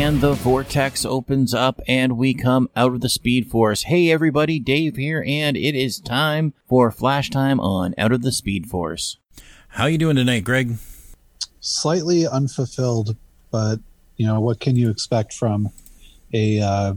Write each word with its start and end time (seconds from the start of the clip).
And 0.00 0.22
the 0.22 0.32
vortex 0.32 1.04
opens 1.04 1.52
up 1.52 1.78
and 1.86 2.16
we 2.16 2.32
come 2.32 2.70
out 2.74 2.94
of 2.94 3.02
the 3.02 3.10
Speed 3.10 3.50
Force. 3.50 3.82
Hey 3.82 4.10
everybody, 4.10 4.58
Dave 4.58 4.96
here, 4.96 5.22
and 5.26 5.58
it 5.58 5.74
is 5.74 6.00
time 6.00 6.54
for 6.66 6.90
Flash 6.90 7.28
Time 7.28 7.60
on 7.60 7.94
Out 7.98 8.10
of 8.10 8.22
the 8.22 8.32
Speed 8.32 8.66
Force. 8.66 9.18
How 9.68 9.84
you 9.84 9.98
doing 9.98 10.16
tonight, 10.16 10.42
Greg? 10.42 10.78
Slightly 11.60 12.26
unfulfilled, 12.26 13.14
but 13.50 13.80
you 14.16 14.26
know 14.26 14.40
what 14.40 14.58
can 14.58 14.74
you 14.74 14.88
expect 14.88 15.34
from 15.34 15.68
a 16.32 16.60
uh, 16.60 16.94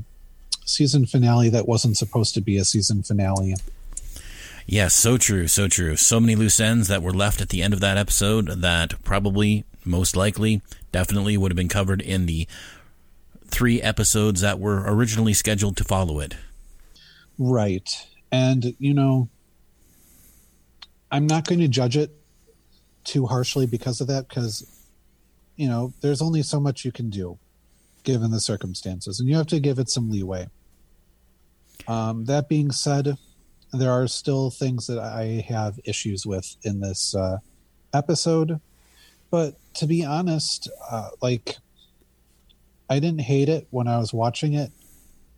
season 0.63 1.05
finale 1.05 1.49
that 1.49 1.67
wasn't 1.67 1.97
supposed 1.97 2.33
to 2.35 2.41
be 2.41 2.55
a 2.55 2.63
season 2.63 3.03
finale? 3.03 3.55
Yes, 4.65 4.95
so 4.95 5.17
true, 5.17 5.49
so 5.49 5.67
true. 5.67 5.97
So 5.97 6.21
many 6.21 6.37
loose 6.37 6.61
ends 6.61 6.87
that 6.87 7.03
were 7.03 7.13
left 7.13 7.41
at 7.41 7.49
the 7.49 7.63
end 7.63 7.73
of 7.73 7.81
that 7.81 7.97
episode 7.97 8.61
that 8.61 9.03
probably, 9.03 9.65
most 9.83 10.15
likely, 10.15 10.61
definitely 10.93 11.35
would 11.35 11.51
have 11.51 11.57
been 11.57 11.67
covered 11.67 12.01
in 12.01 12.27
the 12.27 12.47
three 13.53 13.81
episodes 13.81 14.41
that 14.41 14.59
were 14.59 14.83
originally 14.85 15.33
scheduled 15.33 15.77
to 15.77 15.83
follow 15.83 16.19
it. 16.19 16.35
Right. 17.37 17.89
And, 18.31 18.75
you 18.79 18.93
know, 18.93 19.29
I'm 21.11 21.27
not 21.27 21.45
going 21.45 21.59
to 21.59 21.67
judge 21.67 21.95
it 21.95 22.11
too 23.03 23.27
harshly 23.27 23.67
because 23.67 24.01
of 24.01 24.07
that, 24.07 24.27
because, 24.27 24.65
you 25.55 25.67
know, 25.67 25.93
there's 26.01 26.21
only 26.21 26.41
so 26.41 26.59
much 26.59 26.83
you 26.83 26.91
can 26.91 27.09
do 27.09 27.37
given 28.03 28.31
the 28.31 28.39
circumstances, 28.39 29.19
and 29.19 29.29
you 29.29 29.35
have 29.35 29.47
to 29.47 29.59
give 29.59 29.79
it 29.79 29.89
some 29.89 30.09
leeway. 30.09 30.47
Um, 31.87 32.25
that 32.25 32.49
being 32.49 32.71
said, 32.71 33.17
there 33.71 33.91
are 33.91 34.07
still 34.07 34.49
things 34.49 34.87
that 34.87 34.99
I 34.99 35.45
have 35.47 35.79
issues 35.85 36.25
with 36.25 36.55
in 36.63 36.79
this 36.79 37.15
uh, 37.15 37.37
episode. 37.93 38.59
But 39.29 39.55
to 39.75 39.87
be 39.87 40.03
honest, 40.03 40.69
uh, 40.89 41.09
like, 41.21 41.57
I 42.93 42.99
didn't 42.99 43.21
hate 43.21 43.49
it 43.49 43.65
when 43.71 43.87
I 43.87 43.97
was 43.97 44.13
watching 44.13 44.53
it, 44.53 44.71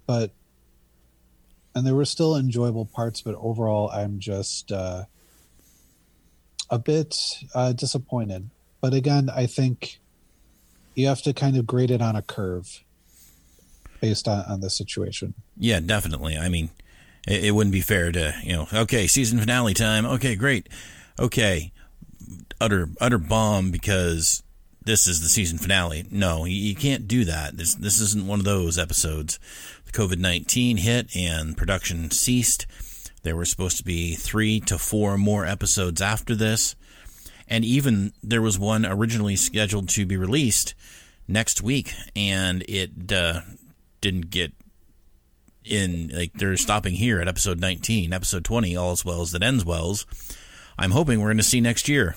but, 0.06 0.31
and 1.73 1.88
there 1.88 1.95
were 1.95 2.03
still 2.03 2.36
enjoyable 2.36 2.86
parts, 2.86 3.22
but 3.22 3.34
overall, 3.36 3.89
I'm 3.92 4.20
just 4.20 4.73
uh, 4.73 5.06
a 6.70 6.78
bit 6.78 7.16
uh, 7.53 7.72
disappointed. 7.72 8.50
But 8.81 8.94
again, 8.94 9.30
I 9.33 9.45
think 9.45 10.00
you 10.95 11.08
have 11.08 11.22
to 11.22 11.31
kind 11.31 11.56
of 11.56 11.66
grade 11.66 11.92
it 11.92 12.02
on 12.02 12.17
a 12.17 12.22
curve 12.22 12.83
based 14.02 14.28
on, 14.28 14.44
on 14.50 14.59
the 14.59 14.70
situation. 14.70 15.33
Yeah, 15.58 15.80
definitely. 15.80 16.38
I 16.38 16.50
mean, 16.50 16.72
it, 17.26 17.45
it 17.45 17.52
wouldn't 17.52 17.72
be 17.73 17.80
fair 17.80 18.11
to 18.11 18.36
you 18.44 18.52
know. 18.52 18.67
Okay, 18.73 19.08
season 19.08 19.39
finale 19.39 19.73
time. 19.73 20.06
Okay, 20.06 20.36
great. 20.36 20.67
Okay, 21.17 21.72
utter 22.59 22.89
utter 23.00 23.17
bomb 23.17 23.72
because 23.72 24.44
this 24.86 25.08
is 25.08 25.22
the 25.22 25.28
season 25.28 25.58
finale. 25.58 26.05
No, 26.11 26.45
you, 26.45 26.75
can't 26.75 27.08
do 27.08 27.25
that. 27.25 27.58
This 27.58 27.75
this 27.75 28.00
isn't 28.00 28.28
one 28.28 28.39
of 28.39 28.45
those 28.45 28.78
episodes. 28.78 29.39
The 29.86 29.92
COVID 29.92 30.19
nineteen 30.19 30.77
hit 30.77 31.16
and 31.16 31.58
production 31.58 32.11
ceased. 32.11 32.67
There 33.23 33.36
were 33.36 33.45
supposed 33.45 33.77
to 33.77 33.83
be 33.83 34.14
three 34.16 34.59
to 34.61 34.77
four 34.77 35.17
more 35.17 35.45
episodes 35.45 36.02
after 36.02 36.36
this, 36.36 36.75
and 37.47 37.66
even 37.66 38.14
there 38.22 38.42
was 38.42 38.59
one 38.59 38.86
originally 38.86 39.36
scheduled 39.36 39.89
to 39.89 40.05
be 40.05 40.17
released 40.17 40.75
next 41.27 41.64
week, 41.64 41.94
and 42.16 42.64
it 42.67 43.11
uh, 43.11 43.42
didn't 44.02 44.30
get 44.30 44.53
in 45.64 46.11
like 46.14 46.33
they're 46.33 46.55
stopping 46.58 46.94
here 46.94 47.20
at 47.20 47.27
episode 47.27 47.60
19 47.60 48.14
episode 48.14 48.45
20 48.45 48.76
all 48.76 48.92
as 48.92 49.04
well 49.04 49.21
as 49.21 49.31
that 49.31 49.42
ends 49.42 49.65
wells 49.65 50.05
i'm 50.77 50.92
hoping 50.92 51.20
we're 51.20 51.30
going 51.30 51.37
to 51.37 51.43
see 51.43 51.60
next 51.60 51.89
year 51.89 52.15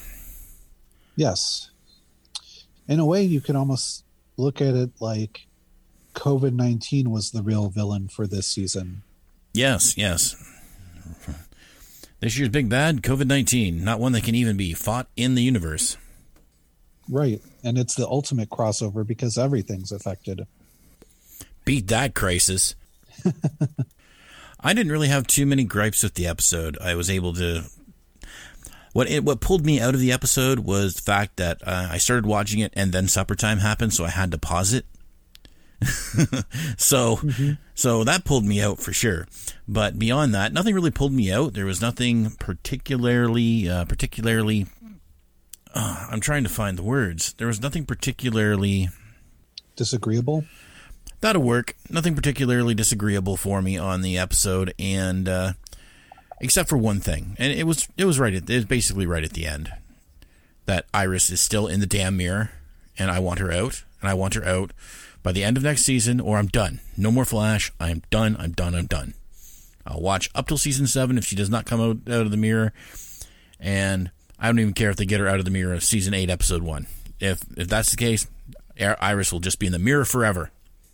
yes 1.17 1.71
in 2.89 2.99
a 2.99 3.07
way 3.07 3.23
you 3.23 3.41
can 3.41 3.55
almost 3.55 4.05
look 4.37 4.61
at 4.61 4.75
it 4.75 4.91
like 5.01 5.47
covid-19 6.15 7.09
was 7.09 7.31
the 7.31 7.43
real 7.43 7.69
villain 7.69 8.09
for 8.09 8.27
this 8.27 8.47
season. 8.47 9.03
Yes 9.55 9.97
yes. 9.97 10.35
This 12.21 12.37
year's 12.37 12.49
big 12.49 12.69
bad 12.69 13.03
covid-19 13.03 13.81
not 13.81 14.01
one 14.01 14.13
that 14.13 14.25
can 14.25 14.35
even 14.35 14.57
be 14.57 14.75
fought 14.75 15.09
in 15.17 15.35
the 15.35 15.43
universe. 15.43 15.97
Right. 17.09 17.41
And 17.65 17.79
it's 17.79 17.95
the 17.95 18.07
ultimate 18.07 18.51
crossover 18.51 19.07
because 19.07 19.39
everything's 19.39 19.93
affected. 19.93 20.47
Beat 21.65 21.89
that 21.89 22.15
crisis. 22.15 22.75
I 24.61 24.75
didn't 24.75 24.93
really 24.93 25.09
have 25.09 25.27
too 25.27 25.47
many 25.47 25.65
gripes 25.65 26.03
with 26.03 26.15
the 26.15 26.27
episode. 26.27 26.79
I 26.81 26.95
was 26.95 27.11
able 27.11 27.33
to. 27.35 27.65
What 28.93 29.09
it, 29.11 29.25
what 29.25 29.41
pulled 29.41 29.65
me 29.65 29.81
out 29.81 29.95
of 29.95 30.01
the 30.01 30.13
episode 30.13 30.61
was 30.61 30.95
the 30.95 31.03
fact 31.03 31.37
that 31.37 31.61
uh, 31.67 31.89
I 31.91 31.99
started 31.99 32.27
watching 32.27 32.61
it 32.61 32.73
and 32.75 32.93
then 32.93 33.09
supper 33.09 33.35
time 33.35 33.59
happened, 33.59 33.93
so 33.93 34.05
I 34.05 34.11
had 34.11 34.31
to 34.33 34.39
pause 34.39 34.73
it. 34.73 34.87
so 36.77 37.17
mm-hmm. 37.17 37.53
so 37.75 38.03
that 38.03 38.25
pulled 38.25 38.45
me 38.45 38.61
out 38.61 38.81
for 38.81 38.93
sure. 38.93 39.27
But 39.69 39.99
beyond 39.99 40.35
that, 40.35 40.53
nothing 40.53 40.75
really 40.75 40.91
pulled 40.91 41.13
me 41.13 41.31
out. 41.31 41.55
There 41.55 41.67
was 41.67 41.81
nothing 41.81 42.31
particularly 42.39 43.69
uh, 43.69 43.85
particularly. 43.85 44.67
Uh, 45.75 46.09
I'm 46.11 46.21
trying 46.21 46.43
to 46.45 46.49
find 46.49 46.77
the 46.77 46.83
words. 46.83 47.35
There 47.35 47.47
was 47.47 47.61
nothing 47.61 47.85
particularly 47.85 48.89
disagreeable 49.77 50.45
that'll 51.21 51.43
work. 51.43 51.75
Nothing 51.91 52.15
particularly 52.15 52.75
disagreeable 52.75 53.37
for 53.37 53.63
me 53.63 53.77
on 53.77 54.03
the 54.03 54.19
episode, 54.19 54.75
and 54.79 55.29
uh, 55.29 55.53
except 56.41 56.69
for 56.69 56.77
one 56.77 57.01
thing, 57.01 57.37
and 57.39 57.53
it 57.53 57.65
was 57.65 57.89
it 57.97 58.05
was 58.05 58.19
right. 58.19 58.35
At, 58.35 58.49
it 58.49 58.55
was 58.55 58.65
basically 58.65 59.07
right 59.07 59.25
at 59.25 59.33
the 59.33 59.47
end 59.47 59.73
that 60.67 60.87
Iris 60.93 61.31
is 61.31 61.41
still 61.41 61.67
in 61.67 61.81
the 61.81 61.87
damn 61.87 62.17
mirror, 62.17 62.51
and 62.99 63.11
I 63.11 63.19
want 63.19 63.41
her 63.41 63.51
out, 63.51 63.85
and 64.01 64.11
I 64.11 64.15
want 64.15 64.35
her 64.35 64.45
out 64.45 64.73
by 65.23 65.33
the 65.33 65.45
end 65.45 65.57
of 65.57 65.63
next 65.63 65.83
season, 65.83 66.21
or 66.21 66.39
I'm 66.39 66.47
done. 66.47 66.81
No 66.97 67.11
more 67.11 67.25
Flash. 67.25 67.73
I 67.81 67.91
am 67.91 68.03
done. 68.11 68.37
I'm 68.39 68.53
done. 68.53 68.75
I'm 68.75 68.87
done. 68.87 69.15
I'll 69.87 70.01
watch 70.01 70.31
up 70.35 70.47
till 70.47 70.59
season 70.59 70.87
seven 70.87 71.17
if 71.17 71.25
she 71.25 71.37
does 71.37 71.49
not 71.49 71.65
come 71.65 71.81
out, 71.81 72.13
out 72.13 72.27
of 72.27 72.31
the 72.31 72.37
mirror, 72.37 72.73
and 73.59 74.11
I 74.39 74.47
don't 74.47 74.59
even 74.59 74.75
care 74.75 74.91
if 74.91 74.97
they 74.97 75.07
get 75.07 75.21
her 75.21 75.29
out 75.29 75.39
of 75.39 75.45
the 75.45 75.51
mirror 75.51 75.75
of 75.75 75.83
season 75.83 76.15
eight, 76.15 76.31
episode 76.31 76.63
one. 76.63 76.87
If 77.21 77.41
if 77.57 77.69
that's 77.69 77.91
the 77.91 77.97
case, 77.97 78.27
Iris 78.79 79.33
will 79.33 79.41
just 79.41 79.59
be 79.59 79.67
in 79.67 79.73
the 79.73 79.79
mirror 79.79 80.05
forever. 80.05 80.51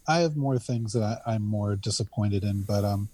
I 0.07 0.19
have 0.19 0.37
more 0.37 0.59
things 0.59 0.93
that 0.93 1.23
I, 1.27 1.35
am 1.35 1.43
more 1.43 1.77
disappointed 1.77 2.45
in, 2.45 2.63
but 2.63 2.85
um, 2.85 3.09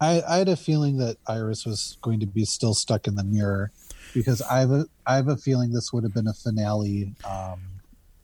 I, 0.00 0.22
I 0.28 0.36
had 0.38 0.48
a 0.48 0.56
feeling 0.56 0.98
that 0.98 1.16
Iris 1.26 1.66
was 1.66 1.98
going 2.02 2.20
to 2.20 2.26
be 2.26 2.44
still 2.44 2.74
stuck 2.74 3.06
in 3.06 3.16
the 3.16 3.24
mirror 3.24 3.72
because 4.14 4.40
I 4.42 4.60
have 4.60 4.70
a 4.70 4.86
I 5.06 5.16
have 5.16 5.28
a 5.28 5.36
feeling 5.36 5.72
this 5.72 5.92
would 5.92 6.04
have 6.04 6.14
been 6.14 6.28
a 6.28 6.34
finale. 6.34 7.14
Um, 7.28 7.60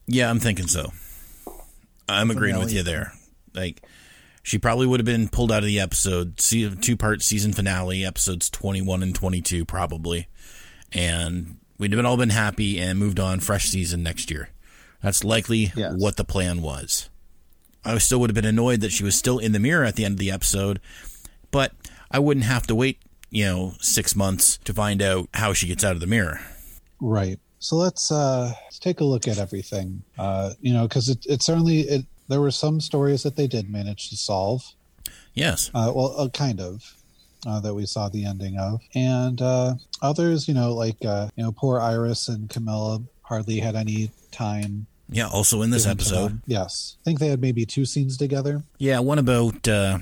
yeah, 0.07 0.31
I'm 0.31 0.41
thinking 0.41 0.67
so. 0.67 0.93
I'm 2.09 2.31
agreeing 2.31 2.59
with 2.59 2.73
you 2.73 2.83
there. 2.83 3.12
Like 3.55 3.83
she 4.43 4.59
probably 4.59 4.87
would 4.87 5.01
have 5.01 5.07
been 5.07 5.29
pulled 5.29 5.51
out 5.51 5.62
of 5.62 5.67
the 5.67 5.81
episode, 5.81 6.37
two 6.37 6.97
part 6.97 7.23
season 7.23 7.53
finale, 7.53 8.05
episodes 8.05 8.51
21 8.51 9.03
and 9.03 9.15
22, 9.15 9.65
probably, 9.65 10.29
and 10.93 11.56
we'd 11.79 11.93
have 11.93 12.05
all 12.05 12.17
been 12.17 12.31
happy 12.31 12.79
and 12.79 12.99
moved 12.99 13.19
on, 13.19 13.41
fresh 13.41 13.69
season 13.69 14.03
next 14.03 14.31
year. 14.31 14.51
That's 15.03 15.25
likely 15.25 15.73
yes. 15.75 15.95
what 15.97 16.17
the 16.17 16.25
plan 16.25 16.62
was. 16.62 17.09
I 17.85 17.99
still 17.99 18.21
would 18.21 18.31
have 18.31 18.35
been 18.35 18.45
annoyed 18.45 18.81
that 18.81 18.93
she 18.93 19.05
was 19.05 19.15
still 19.15 19.39
in 19.39 19.53
the 19.53 19.59
mirror 19.59 19.85
at 19.85 19.97
the 19.97 20.05
end 20.05 20.15
of 20.15 20.19
the 20.19 20.31
episode, 20.31 20.81
but 21.54 21.72
I 22.10 22.19
wouldn't 22.19 22.47
have 22.47 22.66
to 22.66 22.75
wait, 22.75 22.98
you 23.31 23.44
know, 23.44 23.75
six 23.78 24.16
months 24.16 24.56
to 24.65 24.75
find 24.75 25.00
out 25.00 25.28
how 25.34 25.53
she 25.53 25.69
gets 25.69 25.84
out 25.84 25.92
of 25.92 26.00
the 26.00 26.06
mirror. 26.09 26.41
Right. 27.00 27.38
So 27.60 27.76
let's 27.76 28.10
uh, 28.10 28.53
let's 28.65 28.81
take 28.81 28.98
a 28.98 29.04
look 29.04 29.28
at 29.28 29.38
everything. 29.38 30.03
Uh, 30.19 30.55
you 30.61 30.73
know, 30.73 30.88
because 30.88 31.08
it, 31.08 31.25
it 31.26 31.43
certainly 31.43 31.82
it, 31.82 32.06
there 32.26 32.40
were 32.40 32.50
some 32.50 32.81
stories 32.81 33.23
that 33.23 33.37
they 33.37 33.46
did 33.46 33.70
manage 33.70 34.11
to 34.11 34.17
solve. 34.17 34.64
Yes. 35.32 35.70
Uh, 35.73 35.93
well, 35.94 36.14
uh, 36.19 36.29
kind 36.29 36.61
of. 36.61 36.96
Uh, 37.46 37.61
that 37.61 37.75
we 37.75 37.84
saw 37.84 38.08
the 38.08 38.25
ending 38.25 38.56
of, 38.56 38.81
and 38.94 39.43
uh, 39.43 39.75
others, 40.00 40.49
you 40.49 40.55
know, 40.55 40.73
like 40.73 40.96
uh, 41.05 41.29
you 41.37 41.44
know, 41.44 41.52
poor 41.52 41.79
Iris 41.79 42.26
and 42.26 42.49
Kamilla 42.49 43.05
hardly 43.20 43.61
had 43.61 43.76
any 43.76 44.11
time 44.32 44.87
yeah, 45.11 45.29
also 45.29 45.62
in 45.62 45.70
this 45.70 45.87
episode. 45.87 46.40
Yes. 46.46 46.96
I 47.00 47.05
think 47.05 47.19
they 47.19 47.29
had 47.29 47.40
maybe 47.40 47.67
two 47.67 47.84
scenes 47.84 48.17
together. 48.17 48.62
Yeah, 48.79 49.00
one 49.00 49.19
about 49.19 49.69
uh, 49.69 49.99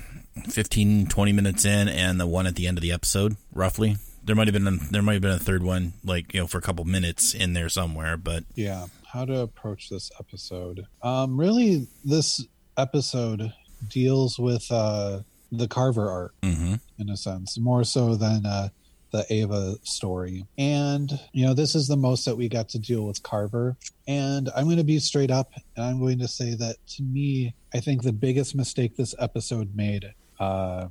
15, 0.49 1.07
20 1.07 1.31
minutes 1.31 1.65
in, 1.65 1.87
and 1.87 2.19
the 2.19 2.27
one 2.27 2.47
at 2.47 2.55
the 2.55 2.67
end 2.67 2.77
of 2.77 2.81
the 2.81 2.91
episode, 2.91 3.35
roughly. 3.53 3.97
There 4.23 4.35
might 4.35 4.47
have 4.47 4.53
been 4.53 4.67
a, 4.67 4.77
there 4.91 5.01
might 5.01 5.13
have 5.13 5.21
been 5.21 5.31
a 5.31 5.39
third 5.39 5.63
one, 5.63 5.93
like 6.03 6.33
you 6.33 6.39
know, 6.39 6.47
for 6.47 6.57
a 6.57 6.61
couple 6.61 6.85
minutes 6.85 7.33
in 7.33 7.53
there 7.53 7.67
somewhere. 7.69 8.15
But 8.15 8.45
yeah, 8.55 8.85
how 9.05 9.25
to 9.25 9.41
approach 9.41 9.89
this 9.89 10.11
episode? 10.19 10.87
Um, 11.01 11.37
really, 11.37 11.87
this 12.05 12.45
episode 12.77 13.53
deals 13.89 14.39
with 14.39 14.71
uh, 14.71 15.19
the 15.51 15.67
Carver 15.67 16.09
art 16.09 16.33
mm-hmm. 16.41 16.75
in 16.97 17.09
a 17.09 17.17
sense, 17.17 17.59
more 17.59 17.83
so 17.83 18.15
than 18.15 18.45
uh, 18.45 18.69
the 19.13 19.25
Ava 19.31 19.75
story. 19.83 20.45
And, 20.57 21.11
you 21.31 21.45
know, 21.45 21.53
this 21.53 21.75
is 21.75 21.87
the 21.87 21.95
most 21.95 22.25
that 22.25 22.35
we 22.35 22.49
got 22.49 22.69
to 22.69 22.79
deal 22.79 23.05
with 23.05 23.23
Carver. 23.23 23.77
And 24.07 24.49
I'm 24.55 24.65
going 24.65 24.77
to 24.77 24.83
be 24.83 24.99
straight 24.99 25.31
up 25.31 25.51
and 25.75 25.85
I'm 25.85 25.99
going 25.99 26.19
to 26.19 26.27
say 26.27 26.55
that 26.55 26.77
to 26.95 27.03
me, 27.03 27.53
I 27.73 27.79
think 27.79 28.01
the 28.01 28.11
biggest 28.11 28.55
mistake 28.55 28.97
this 28.97 29.13
episode 29.19 29.75
made 29.75 30.11
uh, 30.43 30.87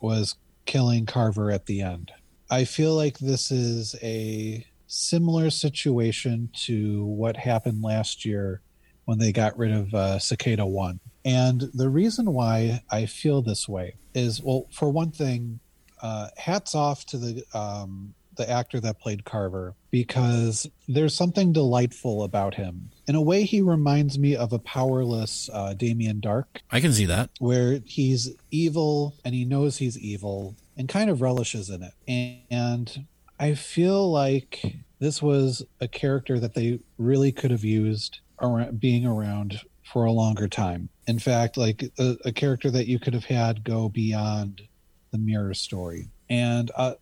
was 0.00 0.36
killing 0.64 1.06
Carver 1.06 1.50
at 1.50 1.66
the 1.66 1.82
end. 1.82 2.12
I 2.50 2.64
feel 2.64 2.94
like 2.94 3.18
this 3.18 3.50
is 3.50 3.94
a 4.02 4.64
similar 4.86 5.50
situation 5.50 6.48
to 6.66 7.04
what 7.04 7.36
happened 7.36 7.82
last 7.82 8.24
year 8.24 8.62
when 9.04 9.18
they 9.18 9.32
got 9.32 9.58
rid 9.58 9.72
of 9.72 9.94
uh, 9.94 10.18
Cicada 10.18 10.66
One. 10.66 11.00
And 11.24 11.60
the 11.74 11.90
reason 11.90 12.32
why 12.32 12.82
I 12.90 13.06
feel 13.06 13.42
this 13.42 13.68
way 13.68 13.96
is, 14.14 14.42
well, 14.42 14.66
for 14.70 14.88
one 14.90 15.10
thing, 15.10 15.60
uh, 16.00 16.28
hats 16.36 16.74
off 16.74 17.04
to 17.06 17.18
the 17.18 17.44
um, 17.52 18.14
the 18.38 18.48
actor 18.48 18.80
that 18.80 18.98
played 18.98 19.24
Carver 19.24 19.74
because 19.90 20.66
there's 20.88 21.14
something 21.14 21.52
delightful 21.52 22.22
about 22.22 22.54
him. 22.54 22.90
In 23.06 23.14
a 23.14 23.20
way, 23.20 23.44
he 23.44 23.60
reminds 23.60 24.18
me 24.18 24.34
of 24.34 24.52
a 24.52 24.58
powerless 24.58 25.50
uh, 25.52 25.74
Damien 25.74 26.20
Darhk, 26.22 26.62
I 26.70 26.80
can 26.80 26.92
see 26.94 27.04
that. 27.04 27.30
where 27.38 27.80
he's 27.84 28.34
evil 28.50 29.14
and 29.24 29.34
he 29.34 29.44
knows 29.44 29.76
he's 29.76 29.98
evil 29.98 30.56
and 30.76 30.88
kind 30.88 31.10
of 31.10 31.20
relishes 31.20 31.68
in 31.68 31.82
it. 31.82 32.46
And 32.50 33.06
I 33.38 33.54
feel 33.54 34.10
like 34.10 34.76
this 34.98 35.20
was 35.20 35.64
a 35.80 35.88
character 35.88 36.40
that 36.40 36.54
they 36.54 36.80
really 36.96 37.32
could 37.32 37.50
have 37.50 37.64
used 37.64 38.20
around, 38.40 38.80
being 38.80 39.06
around 39.06 39.60
for 39.84 40.04
a 40.04 40.12
longer 40.12 40.48
time. 40.48 40.88
In 41.06 41.18
fact, 41.18 41.56
like 41.56 41.84
a, 41.98 42.16
a 42.24 42.32
character 42.32 42.70
that 42.70 42.86
you 42.86 42.98
could 42.98 43.14
have 43.14 43.24
had 43.24 43.64
go 43.64 43.88
beyond 43.88 44.62
the 45.10 45.18
mirror 45.18 45.54
story. 45.54 46.08
And 46.28 46.70
uh, 46.76 46.94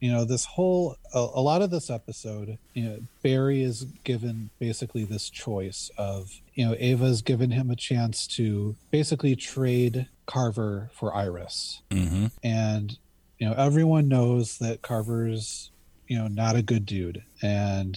you 0.00 0.12
know, 0.12 0.24
this 0.24 0.44
whole 0.44 0.96
a, 1.14 1.18
a 1.18 1.40
lot 1.40 1.62
of 1.62 1.70
this 1.70 1.90
episode, 1.90 2.58
you 2.74 2.84
know, 2.84 2.98
Barry 3.22 3.62
is 3.62 3.84
given 4.04 4.50
basically 4.58 5.04
this 5.04 5.30
choice 5.30 5.90
of, 5.96 6.40
you 6.54 6.66
know, 6.66 6.76
Ava's 6.78 7.22
given 7.22 7.50
him 7.50 7.70
a 7.70 7.76
chance 7.76 8.26
to 8.28 8.76
basically 8.90 9.36
trade 9.36 10.08
Carver 10.26 10.90
for 10.92 11.14
Iris. 11.14 11.82
hmm 11.90 12.26
And 12.42 12.98
you 13.38 13.48
know, 13.48 13.54
everyone 13.54 14.08
knows 14.08 14.58
that 14.58 14.82
Carver's, 14.82 15.70
you 16.08 16.16
know, 16.16 16.26
not 16.26 16.56
a 16.56 16.62
good 16.62 16.86
dude. 16.86 17.22
And 17.42 17.96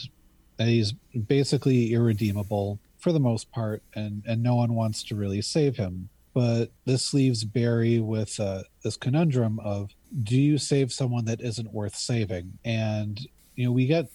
that 0.58 0.68
he's 0.68 0.92
basically 0.92 1.94
irredeemable 1.94 2.80
for 2.98 3.14
the 3.14 3.20
most 3.20 3.52
part. 3.52 3.82
And 3.96 4.24
and 4.28 4.44
no 4.44 4.56
one 4.56 4.76
wants 4.76 5.04
to 5.04 5.16
really 5.16 5.42
save 5.42 5.78
him. 5.78 6.10
But 6.34 6.72
this 6.86 7.14
leaves 7.14 7.44
barry 7.44 8.00
with 8.00 8.40
uh, 8.40 8.64
this 8.84 8.98
conundrum 8.98 9.60
of 9.60 9.90
do 10.24 10.40
you 10.40 10.58
save 10.58 10.92
someone 10.92 11.26
that 11.26 11.42
isn't 11.42 11.74
worth 11.74 11.96
saving? 11.96 12.58
And 12.66 13.20
you 13.60 13.66
know 13.66 13.74
we 13.74 13.86
get 13.86 14.08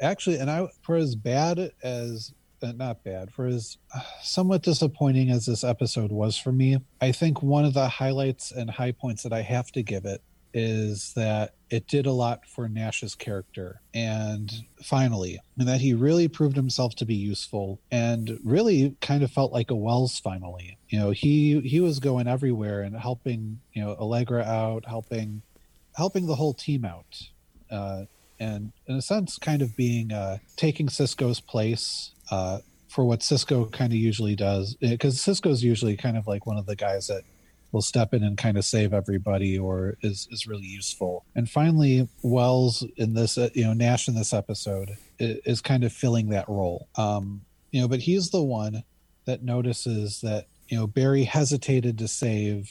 actually 0.00 0.36
and 0.38 0.50
i 0.50 0.66
for 0.82 0.96
as 0.96 1.14
bad 1.14 1.70
as 1.84 2.34
uh, 2.62 2.72
not 2.72 3.02
bad 3.04 3.32
for 3.32 3.46
as 3.46 3.78
uh, 3.94 4.00
somewhat 4.20 4.62
disappointing 4.62 5.30
as 5.30 5.46
this 5.46 5.62
episode 5.62 6.10
was 6.10 6.36
for 6.36 6.50
me 6.50 6.76
i 7.00 7.12
think 7.12 7.40
one 7.40 7.64
of 7.64 7.72
the 7.72 7.88
highlights 7.88 8.50
and 8.50 8.68
high 8.68 8.90
points 8.90 9.22
that 9.22 9.32
i 9.32 9.40
have 9.40 9.70
to 9.70 9.80
give 9.80 10.04
it 10.04 10.20
is 10.52 11.12
that 11.14 11.54
it 11.70 11.86
did 11.86 12.06
a 12.06 12.12
lot 12.12 12.46
for 12.46 12.68
Nash's 12.68 13.14
character. 13.14 13.80
And 13.94 14.52
finally, 14.82 15.40
and 15.58 15.68
that 15.68 15.80
he 15.80 15.94
really 15.94 16.28
proved 16.28 16.56
himself 16.56 16.94
to 16.96 17.04
be 17.04 17.14
useful 17.14 17.80
and 17.90 18.38
really 18.44 18.96
kind 19.00 19.22
of 19.22 19.30
felt 19.30 19.52
like 19.52 19.70
a 19.70 19.76
Wells 19.76 20.18
finally. 20.18 20.78
You 20.88 20.98
know, 20.98 21.10
he 21.10 21.60
he 21.60 21.80
was 21.80 22.00
going 22.00 22.26
everywhere 22.26 22.82
and 22.82 22.96
helping, 22.96 23.60
you 23.72 23.82
know, 23.82 23.96
Allegra 23.98 24.42
out, 24.42 24.86
helping 24.86 25.42
helping 25.94 26.26
the 26.26 26.36
whole 26.36 26.54
team 26.54 26.84
out. 26.84 27.28
Uh, 27.70 28.04
and 28.40 28.72
in 28.86 28.96
a 28.96 29.02
sense 29.02 29.38
kind 29.38 29.62
of 29.62 29.76
being 29.76 30.12
uh, 30.12 30.38
taking 30.56 30.88
Cisco's 30.88 31.40
place 31.40 32.12
uh, 32.30 32.58
for 32.88 33.04
what 33.04 33.22
Cisco 33.22 33.66
kind 33.66 33.92
of 33.92 33.98
usually 33.98 34.34
does 34.34 34.74
because 34.74 35.20
Cisco's 35.20 35.62
usually 35.62 35.96
kind 35.96 36.16
of 36.16 36.26
like 36.26 36.46
one 36.46 36.56
of 36.56 36.66
the 36.66 36.74
guys 36.74 37.06
that 37.06 37.22
will 37.72 37.82
step 37.82 38.12
in 38.14 38.22
and 38.22 38.36
kind 38.36 38.56
of 38.58 38.64
save 38.64 38.92
everybody 38.92 39.58
or 39.58 39.96
is 40.02 40.28
is 40.30 40.46
really 40.46 40.66
useful. 40.66 41.24
And 41.34 41.48
finally, 41.48 42.08
Wells 42.22 42.84
in 42.96 43.14
this, 43.14 43.38
uh, 43.38 43.50
you 43.54 43.64
know, 43.64 43.72
Nash 43.72 44.08
in 44.08 44.14
this 44.14 44.32
episode 44.32 44.96
is, 45.18 45.60
kind 45.60 45.84
of 45.84 45.92
filling 45.92 46.30
that 46.30 46.48
role. 46.48 46.88
Um, 46.96 47.42
you 47.70 47.80
know, 47.80 47.88
but 47.88 48.00
he's 48.00 48.30
the 48.30 48.42
one 48.42 48.82
that 49.26 49.42
notices 49.42 50.20
that 50.22 50.46
you 50.68 50.76
know 50.76 50.86
Barry 50.86 51.24
hesitated 51.24 51.98
to 51.98 52.08
save 52.08 52.70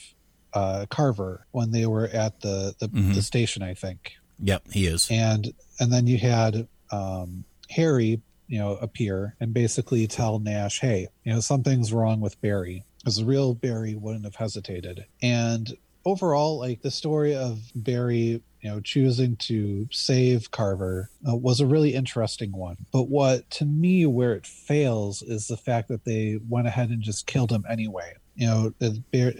uh, 0.52 0.86
Carver 0.90 1.46
when 1.52 1.70
they 1.70 1.86
were 1.86 2.08
at 2.08 2.40
the 2.40 2.74
the, 2.78 2.88
Mhm. 2.88 3.14
the 3.14 3.22
station, 3.22 3.62
I 3.62 3.74
think, 3.74 4.12
Yep, 4.42 4.64
he 4.72 4.86
is. 4.86 5.06
and 5.10 5.52
and 5.78 5.92
then 5.92 6.06
you 6.06 6.18
had 6.18 6.66
um, 6.92 7.44
Harry, 7.70 8.20
you 8.48 8.58
know, 8.58 8.72
appear 8.76 9.36
and 9.40 9.54
basically 9.54 10.06
tell 10.08 10.40
Nash, 10.40 10.80
"Hey, 10.80 11.06
you 11.24 11.32
know, 11.32 11.40
something's 11.40 11.92
wrong 11.92 12.20
with 12.20 12.40
Barry." 12.40 12.84
Because 13.00 13.16
the 13.16 13.24
real 13.24 13.54
Barry 13.54 13.94
wouldn't 13.94 14.24
have 14.24 14.36
hesitated. 14.36 15.06
And 15.22 15.76
overall, 16.04 16.58
like 16.58 16.82
the 16.82 16.90
story 16.90 17.34
of 17.34 17.60
Barry, 17.74 18.42
you 18.60 18.70
know, 18.70 18.80
choosing 18.80 19.36
to 19.36 19.88
save 19.90 20.50
Carver 20.50 21.10
uh, 21.26 21.34
was 21.34 21.60
a 21.60 21.66
really 21.66 21.94
interesting 21.94 22.52
one. 22.52 22.76
But 22.92 23.08
what 23.08 23.50
to 23.52 23.64
me, 23.64 24.06
where 24.06 24.34
it 24.34 24.46
fails, 24.46 25.22
is 25.22 25.48
the 25.48 25.56
fact 25.56 25.88
that 25.88 26.04
they 26.04 26.38
went 26.48 26.66
ahead 26.66 26.90
and 26.90 27.02
just 27.02 27.26
killed 27.26 27.50
him 27.50 27.64
anyway. 27.68 28.14
You 28.34 28.46
know, 28.46 28.74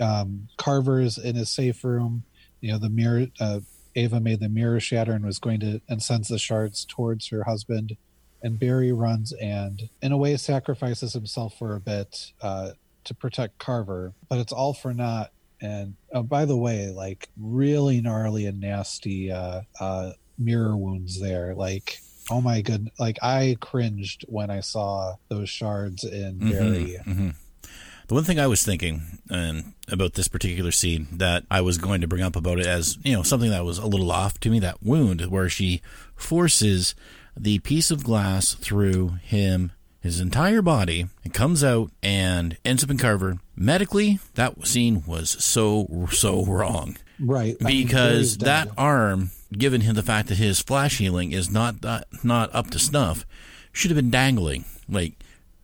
um, 0.01 0.49
Carver's 0.57 1.19
in 1.19 1.37
his 1.37 1.51
safe 1.51 1.85
room. 1.85 2.25
You 2.61 2.73
know, 2.73 2.79
the 2.79 2.91
mirror. 2.91 3.27
Uh, 3.39 3.61
Ava 3.97 4.21
made 4.21 4.39
the 4.39 4.49
mirror 4.49 4.79
shatter 4.79 5.13
and 5.13 5.25
was 5.25 5.41
going 5.41 5.59
to 5.61 5.81
and 5.89 6.01
sends 6.03 6.29
the 6.29 6.39
shards 6.39 6.85
towards 6.85 7.29
her 7.29 7.45
husband. 7.45 7.97
And 8.43 8.59
Barry 8.59 8.93
runs 8.93 9.33
and, 9.33 9.91
in 10.01 10.13
a 10.13 10.17
way, 10.17 10.37
sacrifices 10.37 11.13
himself 11.13 11.59
for 11.59 11.75
a 11.75 11.81
bit 11.81 12.33
uh, 12.41 12.71
to 13.05 13.15
protect 13.15 13.59
Carver, 13.59 14.13
but 14.29 14.39
it's 14.39 14.53
all 14.53 14.75
for 14.75 14.93
naught. 14.93 15.31
And 15.61 15.95
oh, 16.13 16.23
by 16.23 16.47
the 16.47 16.57
way, 16.57 16.89
like 16.89 17.29
really 17.39 18.01
gnarly 18.01 18.47
and 18.47 18.61
nasty 18.61 19.31
uh, 19.31 19.63
uh, 19.79 20.13
mirror 20.39 20.77
wounds 20.77 21.21
there. 21.21 21.55
Like, 21.55 21.99
oh 22.31 22.41
my 22.41 22.63
good, 22.63 22.91
like 22.99 23.19
I 23.23 23.57
cringed 23.61 24.25
when 24.29 24.51
I 24.51 24.61
saw 24.61 25.17
those 25.29 25.51
shards 25.51 26.05
in 26.05 26.39
Barry. 26.39 26.97
hmm 27.05 27.31
The 28.09 28.15
one 28.15 28.25
thing 28.25 28.41
I 28.41 28.47
was 28.47 28.63
thinking 28.63 29.03
um, 29.31 29.75
about 29.91 30.15
this 30.15 30.29
particular 30.29 30.71
scene 30.73 31.09
that 31.13 31.45
I 31.51 31.61
was 31.61 31.77
going 31.77 32.01
to 32.01 32.09
bring 32.09 32.23
up 32.23 32.37
about 32.37 32.59
it 32.59 32.67
as 32.67 32.97
you 33.05 33.13
know 33.13 33.23
something 33.23 33.51
that 33.51 33.65
was 33.65 33.79
a 33.79 33.87
little 33.87 34.11
off 34.11 34.41
to 34.41 34.51
me 34.51 34.61
that 34.61 34.83
wound 34.83 35.27
where 35.27 35.49
she 35.51 35.83
forces 36.17 36.95
the 37.37 37.59
piece 37.61 37.91
of 37.91 38.03
glass 38.03 38.55
through 38.55 39.19
him 39.23 39.73
his 40.01 40.21
entire 40.21 40.63
body 40.63 41.07
it 41.25 41.35
comes 41.35 41.63
out 41.63 41.91
and 42.03 42.57
ends 42.65 42.83
up 42.83 42.91
in 42.91 42.99
Carver 42.99 43.39
medically 43.55 44.19
that 44.35 44.67
scene 44.67 45.03
was 45.07 45.31
so 45.45 46.09
so 46.11 46.45
wrong 46.45 46.97
Right. 47.21 47.57
Because 47.59 48.39
that 48.39 48.69
arm, 48.79 49.31
given 49.53 49.83
him 49.83 49.95
the 49.95 50.03
fact 50.03 50.29
that 50.29 50.39
his 50.39 50.61
flash 50.61 50.99
healing 50.99 51.33
is 51.33 51.51
not 51.51 51.83
that, 51.83 52.07
not 52.25 52.53
up 52.55 52.71
to 52.71 52.79
snuff, 52.79 53.27
should 53.73 53.91
have 53.91 53.97
been 53.97 54.11
dangling. 54.11 54.65
Like 54.89 55.15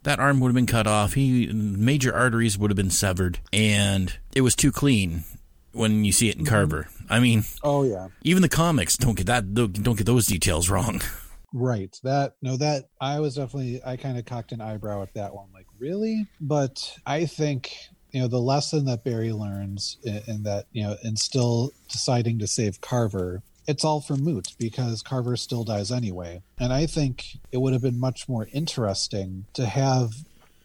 that 0.03 0.21
arm 0.21 0.41
would 0.41 0.49
have 0.49 0.55
been 0.55 0.67
cut 0.67 0.87
off. 0.87 1.15
He 1.15 1.47
major 1.53 2.15
arteries 2.15 2.59
would 2.59 2.71
have 2.71 2.77
been 2.77 2.91
severed, 2.91 3.39
and 3.53 4.17
it 4.35 4.43
was 4.43 4.55
too 4.55 4.71
clean 4.71 5.25
when 5.73 6.05
you 6.05 6.13
see 6.13 6.29
it 6.29 6.37
in 6.37 6.45
mm-hmm. 6.45 6.55
Carver. 6.55 6.89
I 7.09 7.21
mean, 7.21 7.45
Oh, 7.63 7.85
yeah. 7.85 8.09
even 8.23 8.43
the 8.43 8.49
comics 8.49 8.97
don't 8.97 9.17
get 9.17 9.27
that 9.27 9.55
don't 9.55 9.97
get 9.97 10.07
those 10.07 10.27
details 10.27 10.69
wrong. 10.69 11.01
Right. 11.53 11.99
That 12.03 12.35
no 12.43 12.57
that 12.57 12.89
I 13.01 13.21
was 13.21 13.37
definitely 13.37 13.81
I 13.85 13.97
kind 13.97 14.19
of 14.19 14.25
cocked 14.25 14.53
an 14.53 14.61
eyebrow 14.61 15.03
at 15.03 15.15
that 15.15 15.35
one 15.35 15.49
like 15.55 15.67
really? 15.79 16.27
But 16.41 16.97
I 17.07 17.27
think 17.27 17.73
you 18.11 18.21
know 18.21 18.29
the 18.29 18.41
lesson 18.41 18.85
that 18.87 19.05
Barry 19.05 19.33
learns 19.33 19.99
in, 20.05 20.23
in 20.27 20.43
that 20.45 20.67
you 20.73 20.83
know 20.83 20.97
and 21.03 21.19
still 21.19 21.73
deciding 21.89 22.39
to 22.41 22.47
save 22.47 22.81
Carver 22.81 23.43
it's 23.69 23.85
all 23.85 24.01
for 24.01 24.17
moot 24.17 24.55
because 24.61 25.03
Carver 25.03 25.37
still 25.37 25.65
dies 25.65 25.91
anyway. 25.91 26.41
And 26.57 26.73
I 26.73 26.87
think 26.87 27.39
it 27.51 27.57
would 27.57 27.73
have 27.73 27.83
been 27.83 27.99
much 27.99 28.29
more 28.29 28.47
interesting 28.53 29.47
to 29.55 29.67
have 29.67 30.13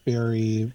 Barry 0.06 0.72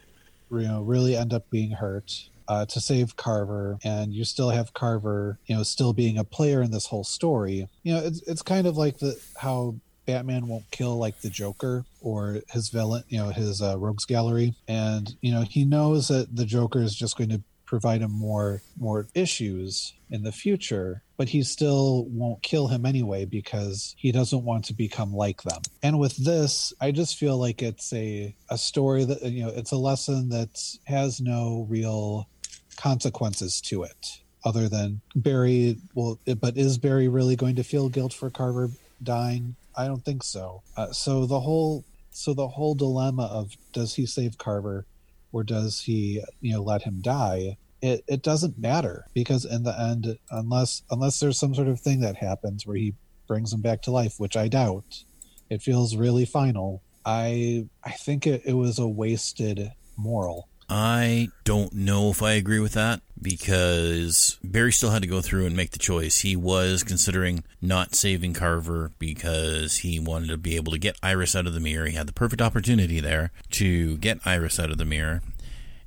you 0.51 0.69
know 0.69 0.83
really 0.83 1.17
end 1.17 1.33
up 1.33 1.49
being 1.51 1.73
hurt 1.73 2.29
uh, 2.49 2.65
to 2.67 2.81
save 2.81 3.17
Carver, 3.17 3.79
and 3.83 4.13
you 4.13 4.25
still 4.25 4.51
have 4.51 4.73
Carver, 4.73 5.39
you 5.47 5.57
know, 5.57 5.63
still 5.63 5.93
being 5.93 6.17
a 6.17 6.25
player 6.25 6.63
in 6.63 6.71
this 6.71 6.87
whole 6.87 7.05
story. 7.05 7.69
You 7.83 7.95
know, 7.95 8.01
it's 8.05 8.23
it's 8.23 8.43
kind 8.43 8.67
of 8.67 8.77
like 8.77 8.99
the 8.99 9.21
how 9.37 9.77
Batman 10.07 10.49
won't 10.49 10.71
kill 10.71 10.97
like 10.97 11.21
the 11.21 11.31
Joker 11.31 11.85
or 12.01 12.41
his 12.51 12.69
villain, 12.69 13.05
you 13.09 13.19
know, 13.19 13.31
his 13.31 13.61
uh, 13.61 13.77
rogues 13.79 14.05
gallery, 14.05 14.55
and 14.69 15.15
you 15.21 15.33
know 15.33 15.43
he 15.43 15.65
knows 15.65 16.09
that 16.09 16.35
the 16.35 16.47
Joker 16.47 16.81
is 16.81 16.95
just 16.95 17.17
going 17.17 17.31
to 17.31 17.43
provide 17.67 18.01
him 18.01 18.13
more 18.13 18.63
more 18.79 19.09
issues 19.15 19.93
in 20.09 20.23
the 20.23 20.33
future 20.33 21.03
but 21.17 21.29
he 21.31 21.43
still 21.43 22.05
won't 22.11 22.43
kill 22.43 22.69
him 22.69 22.87
anyway 22.87 23.25
because 23.25 23.95
he 23.99 24.13
doesn't 24.13 24.45
want 24.45 24.65
to 24.67 24.75
become 24.75 25.15
like 25.15 25.43
them. 25.43 25.61
And 25.83 25.99
with 25.99 26.17
this 26.17 26.73
i 26.81 26.91
just 26.93 27.17
feel 27.17 27.37
like 27.37 27.63
it's 27.63 27.93
a 27.93 28.35
a 28.49 28.57
story 28.57 29.05
that 29.05 29.23
you 29.23 29.45
know 29.45 29.53
it's 29.55 29.73
a 29.73 29.77
lesson 29.77 30.29
that 30.31 30.63
has 30.85 31.21
no 31.21 31.67
real 31.69 32.29
consequences 32.77 33.61
to 33.63 33.83
it 33.83 34.21
other 34.45 34.69
than 34.69 35.01
barry 35.15 35.77
well 35.95 36.19
but 36.41 36.57
is 36.57 36.79
barry 36.79 37.09
really 37.09 37.37
going 37.37 37.57
to 37.57 37.65
feel 37.65 37.89
guilt 37.89 38.13
for 38.13 38.31
carver 38.31 38.71
dying 39.03 39.57
i 39.77 39.87
don't 39.87 40.05
think 40.05 40.23
so 40.23 40.63
uh, 40.77 40.93
so 40.93 41.27
the 41.27 41.41
whole 41.41 41.85
so 42.11 42.33
the 42.35 42.49
whole 42.49 42.75
dilemma 42.75 43.25
of 43.25 43.57
does 43.73 43.95
he 43.95 44.07
save 44.07 44.39
carver 44.39 44.87
or 45.33 45.45
does 45.45 45.83
he 45.83 46.23
you 46.41 46.53
know 46.53 46.63
let 46.63 46.83
him 46.83 47.01
die 47.01 47.57
it, 47.83 48.03
it 48.09 48.23
doesn't 48.23 48.59
matter 48.59 49.05
because 49.13 49.45
in 49.45 49.63
the 49.63 49.79
end 49.79 50.19
unless 50.31 50.83
unless 50.91 51.21
there's 51.21 51.39
some 51.39 51.55
sort 51.55 51.69
of 51.69 51.81
thing 51.81 52.01
that 52.01 52.17
happens 52.17 52.67
where 52.67 52.77
he 52.77 52.95
brings 53.27 53.53
him 53.53 53.61
back 53.61 53.83
to 53.83 53.91
life 53.91 54.15
which 54.19 54.37
i 54.37 54.49
doubt 54.49 55.03
it 55.51 55.63
feels 55.63 55.97
really 55.97 56.25
final 56.25 56.83
I 57.07 57.69
I 57.85 57.93
think 57.93 58.27
it, 58.27 58.43
it 58.45 58.55
was 58.55 58.81
a 58.81 58.89
wasted 58.89 59.71
moral. 59.97 60.49
I 60.69 61.29
don't 61.45 61.73
know 61.73 62.11
if 62.11 62.23
I 62.23 62.33
agree 62.33 62.59
with 62.59 62.73
that 62.73 63.01
because 63.21 64.39
Barry 64.43 64.73
still 64.73 64.91
had 64.91 65.03
to 65.03 65.09
go 65.09 65.21
through 65.21 65.47
and 65.47 65.57
make 65.57 65.71
the 65.71 65.79
choice. 65.79 66.21
He 66.21 66.35
was 66.37 66.83
considering 66.83 67.45
not 67.63 67.95
saving 67.95 68.35
Carver 68.35 68.93
because 68.99 69.79
he 69.79 69.99
wanted 70.01 70.29
to 70.29 70.37
be 70.37 70.57
able 70.57 70.73
to 70.73 70.79
get 70.79 70.99
Iris 71.03 71.37
out 71.37 71.47
of 71.47 71.55
the 71.55 71.61
mirror. 71.61 71.87
He 71.87 71.97
had 71.97 72.09
the 72.09 72.13
perfect 72.13 72.43
opportunity 72.43 73.01
there 73.01 73.31
to 73.53 73.97
get 73.99 74.19
Iris 74.25 74.59
out 74.59 74.71
of 74.71 74.79
the 74.79 74.85
mirror. 74.85 75.23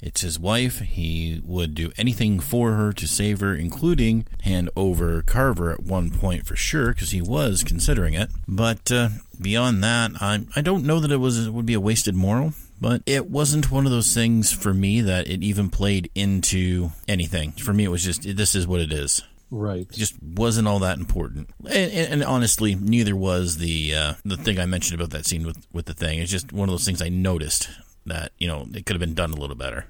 It's 0.01 0.21
his 0.21 0.39
wife. 0.39 0.79
He 0.79 1.41
would 1.43 1.75
do 1.75 1.91
anything 1.97 2.39
for 2.39 2.71
her 2.71 2.93
to 2.93 3.05
save 3.05 3.41
her, 3.41 3.53
including 3.53 4.25
hand 4.43 4.69
over 4.75 5.21
Carver 5.23 5.73
at 5.73 5.83
one 5.83 6.09
point 6.09 6.45
for 6.47 6.55
sure, 6.55 6.93
because 6.93 7.11
he 7.11 7.21
was 7.21 7.65
considering 7.65 8.13
it. 8.13 8.29
But 8.47 8.89
uh, 8.91 9.09
beyond 9.41 9.83
that, 9.83 10.11
I 10.21 10.45
I 10.55 10.61
don't 10.61 10.85
know 10.85 11.01
that 11.01 11.11
it 11.11 11.17
was 11.17 11.47
it 11.47 11.53
would 11.53 11.65
be 11.65 11.73
a 11.73 11.81
wasted 11.81 12.15
moral. 12.15 12.53
But 12.81 13.03
it 13.05 13.29
wasn't 13.29 13.71
one 13.71 13.85
of 13.85 13.91
those 13.91 14.13
things 14.13 14.51
for 14.51 14.73
me 14.73 15.01
that 15.01 15.27
it 15.27 15.43
even 15.43 15.69
played 15.69 16.09
into 16.15 16.91
anything. 17.07 17.51
For 17.51 17.73
me, 17.73 17.83
it 17.83 17.89
was 17.89 18.03
just 18.03 18.23
this 18.35 18.55
is 18.55 18.67
what 18.67 18.79
it 18.79 18.93
is. 18.93 19.21
Right. 19.51 19.81
It 19.81 19.93
just 19.93 20.21
wasn't 20.21 20.67
all 20.67 20.79
that 20.79 20.99
important. 20.99 21.49
And, 21.65 21.91
and, 21.91 22.13
and 22.13 22.23
honestly, 22.23 22.75
neither 22.75 23.15
was 23.15 23.57
the 23.57 23.95
uh, 23.95 24.13
the 24.23 24.37
thing 24.37 24.59
I 24.59 24.65
mentioned 24.65 24.99
about 24.99 25.11
that 25.11 25.25
scene 25.25 25.45
with 25.45 25.65
with 25.73 25.85
the 25.85 25.93
thing. 25.93 26.19
It's 26.19 26.31
just 26.31 26.53
one 26.53 26.69
of 26.69 26.73
those 26.73 26.85
things 26.85 27.01
I 27.01 27.09
noticed 27.09 27.69
that 28.05 28.31
you 28.37 28.47
know 28.47 28.67
it 28.73 28.85
could 28.85 28.95
have 28.95 29.01
been 29.01 29.13
done 29.13 29.31
a 29.31 29.35
little 29.35 29.55
better 29.55 29.85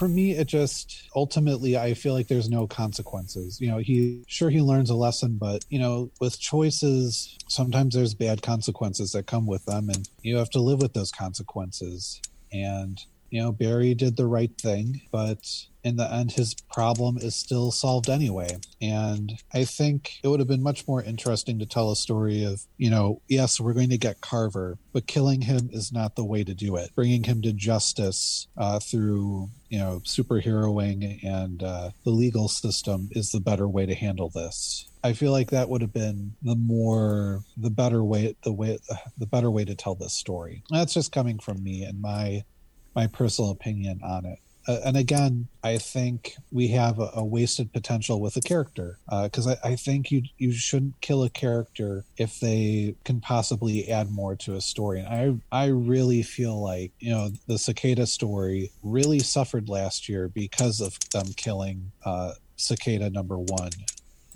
for 0.00 0.08
me 0.08 0.30
it 0.30 0.46
just 0.46 1.10
ultimately 1.14 1.76
i 1.76 1.92
feel 1.92 2.14
like 2.14 2.26
there's 2.26 2.48
no 2.48 2.66
consequences. 2.66 3.60
You 3.60 3.70
know 3.70 3.76
he 3.76 4.24
sure 4.26 4.48
he 4.48 4.62
learns 4.62 4.88
a 4.88 4.94
lesson 4.94 5.36
but 5.36 5.66
you 5.68 5.78
know 5.78 6.10
with 6.18 6.40
choices 6.40 7.36
sometimes 7.48 7.94
there's 7.94 8.14
bad 8.14 8.40
consequences 8.40 9.12
that 9.12 9.26
come 9.26 9.46
with 9.46 9.66
them 9.66 9.90
and 9.90 10.08
you 10.22 10.38
have 10.38 10.48
to 10.50 10.58
live 10.58 10.80
with 10.80 10.94
those 10.94 11.12
consequences. 11.12 12.18
And 12.50 12.98
you 13.30 13.40
know 13.40 13.52
barry 13.52 13.94
did 13.94 14.16
the 14.16 14.26
right 14.26 14.52
thing 14.60 15.00
but 15.10 15.66
in 15.82 15.96
the 15.96 16.12
end 16.12 16.32
his 16.32 16.54
problem 16.70 17.16
is 17.16 17.34
still 17.34 17.70
solved 17.70 18.10
anyway. 18.10 18.58
And 18.82 19.38
i 19.54 19.64
think 19.64 20.18
it 20.22 20.28
would 20.28 20.40
have 20.40 20.48
been 20.48 20.62
much 20.62 20.86
more 20.86 21.02
interesting 21.02 21.58
to 21.58 21.66
tell 21.66 21.90
a 21.90 21.96
story 21.96 22.44
of 22.44 22.62
you 22.76 22.90
know 22.90 23.22
yes 23.28 23.60
we're 23.60 23.72
going 23.72 23.90
to 23.90 23.98
get 23.98 24.20
carver 24.20 24.78
but 24.92 25.06
killing 25.06 25.42
him 25.42 25.70
is 25.72 25.92
not 25.92 26.16
the 26.16 26.24
way 26.24 26.44
to 26.44 26.54
do 26.54 26.76
it. 26.76 26.90
Bringing 26.94 27.24
him 27.24 27.42
to 27.42 27.52
justice 27.52 28.48
uh, 28.56 28.78
through 28.80 29.48
you 29.68 29.78
know 29.78 30.00
superheroing 30.04 31.24
and 31.24 31.62
uh, 31.62 31.90
the 32.04 32.10
legal 32.10 32.48
system 32.48 33.08
is 33.12 33.30
the 33.30 33.40
better 33.40 33.68
way 33.68 33.86
to 33.86 33.94
handle 33.94 34.28
this. 34.28 34.88
I 35.02 35.14
feel 35.14 35.32
like 35.32 35.50
that 35.50 35.68
would 35.68 35.80
have 35.80 35.92
been 35.92 36.34
the 36.42 36.56
more 36.56 37.40
the 37.56 37.70
better 37.70 38.04
way 38.04 38.36
the 38.42 38.52
way 38.52 38.78
the 39.18 39.26
better 39.26 39.50
way 39.50 39.64
to 39.64 39.74
tell 39.74 39.94
this 39.94 40.12
story. 40.12 40.62
That's 40.70 40.94
just 40.94 41.12
coming 41.12 41.38
from 41.38 41.62
me 41.62 41.84
and 41.84 42.00
my 42.00 42.44
my 42.94 43.06
personal 43.06 43.50
opinion 43.50 44.00
on 44.02 44.24
it 44.26 44.38
uh, 44.68 44.78
and 44.84 44.96
again, 44.96 45.48
I 45.64 45.78
think 45.78 46.36
we 46.52 46.68
have 46.68 46.98
a, 46.98 47.10
a 47.14 47.24
wasted 47.24 47.72
potential 47.72 48.20
with 48.20 48.36
a 48.36 48.40
character 48.40 48.98
because 49.08 49.46
uh, 49.46 49.56
I, 49.64 49.70
I, 49.70 49.76
think 49.76 50.10
you 50.10 50.22
you 50.38 50.52
shouldn't 50.52 51.00
kill 51.00 51.24
a 51.24 51.30
character 51.30 52.04
if 52.16 52.40
they 52.40 52.94
can 53.04 53.20
possibly 53.20 53.90
add 53.90 54.10
more 54.10 54.36
to 54.36 54.54
a 54.54 54.60
story. 54.60 55.00
And 55.00 55.42
I 55.52 55.64
I 55.64 55.66
really 55.68 56.22
feel 56.22 56.62
like 56.62 56.92
you 57.00 57.10
know 57.10 57.30
the 57.46 57.58
cicada 57.58 58.06
story 58.06 58.70
really 58.82 59.20
suffered 59.20 59.68
last 59.68 60.08
year 60.08 60.28
because 60.28 60.80
of 60.80 60.98
them 61.10 61.32
killing 61.36 61.92
uh, 62.04 62.34
cicada 62.56 63.10
number 63.10 63.38
one 63.38 63.70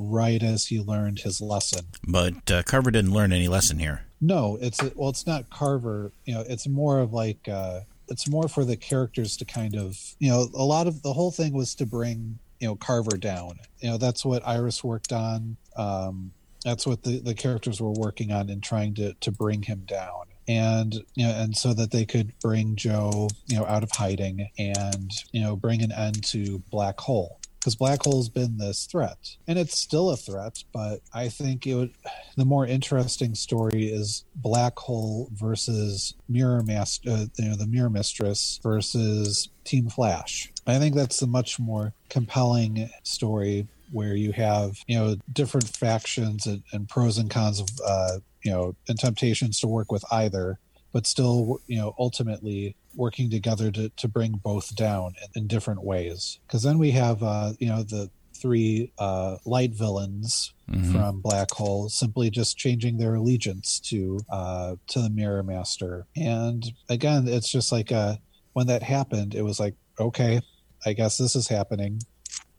right 0.00 0.42
as 0.42 0.66
he 0.66 0.80
learned 0.80 1.20
his 1.20 1.40
lesson. 1.40 1.84
But 2.08 2.50
uh, 2.50 2.62
Carver 2.64 2.90
didn't 2.90 3.12
learn 3.12 3.32
any 3.32 3.46
lesson 3.46 3.78
here. 3.78 4.06
No, 4.20 4.58
it's 4.60 4.82
well, 4.94 5.10
it's 5.10 5.26
not 5.26 5.50
Carver. 5.50 6.12
You 6.24 6.34
know, 6.34 6.44
it's 6.48 6.66
more 6.66 6.98
of 6.98 7.12
like 7.12 7.46
uh, 7.46 7.80
it's 8.08 8.28
more 8.28 8.48
for 8.48 8.64
the 8.64 8.76
characters 8.76 9.36
to 9.38 9.44
kind 9.44 9.76
of 9.76 9.98
you 10.18 10.30
know 10.30 10.48
a 10.54 10.64
lot 10.64 10.86
of 10.86 11.02
the 11.02 11.12
whole 11.12 11.30
thing 11.30 11.52
was 11.52 11.74
to 11.76 11.86
bring 11.86 12.38
you 12.60 12.68
know 12.68 12.76
Carver 12.76 13.16
down. 13.16 13.58
You 13.80 13.90
know 13.90 13.98
that's 13.98 14.24
what 14.24 14.46
Iris 14.46 14.82
worked 14.82 15.12
on. 15.12 15.56
Um, 15.76 16.32
that's 16.64 16.86
what 16.86 17.02
the, 17.02 17.20
the 17.20 17.34
characters 17.34 17.80
were 17.80 17.92
working 17.92 18.32
on 18.32 18.48
in 18.48 18.60
trying 18.60 18.94
to 18.94 19.14
to 19.14 19.30
bring 19.30 19.62
him 19.62 19.82
down 19.86 20.24
and 20.48 20.94
you 21.14 21.26
know 21.26 21.32
and 21.32 21.56
so 21.56 21.72
that 21.72 21.90
they 21.90 22.04
could 22.04 22.32
bring 22.40 22.76
joe 22.76 23.28
you 23.46 23.56
know 23.56 23.64
out 23.66 23.82
of 23.82 23.90
hiding 23.92 24.48
and 24.58 25.10
you 25.32 25.40
know 25.40 25.56
bring 25.56 25.82
an 25.82 25.92
end 25.92 26.22
to 26.22 26.58
black 26.70 27.00
hole 27.00 27.40
because 27.64 27.74
black 27.74 28.02
hole's 28.04 28.28
been 28.28 28.58
this 28.58 28.84
threat 28.84 29.36
and 29.48 29.58
it's 29.58 29.78
still 29.78 30.10
a 30.10 30.16
threat 30.16 30.62
but 30.72 31.00
i 31.14 31.28
think 31.28 31.66
it 31.66 31.74
would 31.74 31.90
the 32.36 32.44
more 32.44 32.66
interesting 32.66 33.34
story 33.34 33.86
is 33.86 34.24
black 34.36 34.78
hole 34.78 35.28
versus 35.32 36.14
mirror 36.28 36.62
master 36.62 37.08
uh, 37.08 37.26
you 37.38 37.48
know 37.48 37.56
the 37.56 37.66
mirror 37.66 37.88
mistress 37.90 38.60
versus 38.62 39.48
team 39.64 39.88
flash. 39.88 40.52
I 40.66 40.78
think 40.78 40.94
that's 40.94 41.20
a 41.22 41.26
much 41.26 41.58
more 41.58 41.92
compelling 42.08 42.88
story 43.02 43.66
where 43.92 44.14
you 44.14 44.32
have 44.32 44.78
you 44.86 44.96
know 44.96 45.16
different 45.32 45.68
factions 45.68 46.46
and, 46.46 46.62
and 46.72 46.88
pros 46.88 47.18
and 47.18 47.30
cons 47.30 47.60
of 47.60 47.68
uh, 47.86 48.18
you 48.42 48.50
know 48.50 48.74
and 48.88 48.98
temptations 48.98 49.60
to 49.60 49.66
work 49.66 49.90
with 49.90 50.04
either 50.12 50.58
but 50.92 51.06
still 51.06 51.60
you 51.66 51.76
know 51.76 51.94
ultimately 51.98 52.76
working 52.96 53.30
together 53.30 53.70
to, 53.70 53.88
to 53.90 54.08
bring 54.08 54.32
both 54.42 54.74
down 54.74 55.14
in, 55.22 55.42
in 55.42 55.46
different 55.46 55.82
ways. 55.82 56.38
Because 56.46 56.62
then 56.62 56.78
we 56.78 56.92
have, 56.92 57.22
uh, 57.22 57.52
you 57.58 57.68
know, 57.68 57.82
the 57.82 58.10
three 58.34 58.92
uh, 58.98 59.38
light 59.46 59.72
villains 59.72 60.52
mm-hmm. 60.70 60.92
from 60.92 61.20
Black 61.20 61.50
Hole 61.52 61.88
simply 61.88 62.30
just 62.30 62.58
changing 62.58 62.98
their 62.98 63.14
allegiance 63.14 63.80
to 63.80 64.20
uh, 64.28 64.76
to 64.88 65.00
the 65.00 65.10
Mirror 65.10 65.44
Master. 65.44 66.06
And 66.16 66.64
again, 66.88 67.26
it's 67.26 67.50
just 67.50 67.72
like 67.72 67.90
uh, 67.90 68.16
when 68.52 68.66
that 68.66 68.82
happened, 68.82 69.34
it 69.34 69.42
was 69.42 69.58
like, 69.58 69.74
okay, 69.98 70.40
I 70.84 70.92
guess 70.92 71.16
this 71.16 71.34
is 71.36 71.48
happening. 71.48 72.00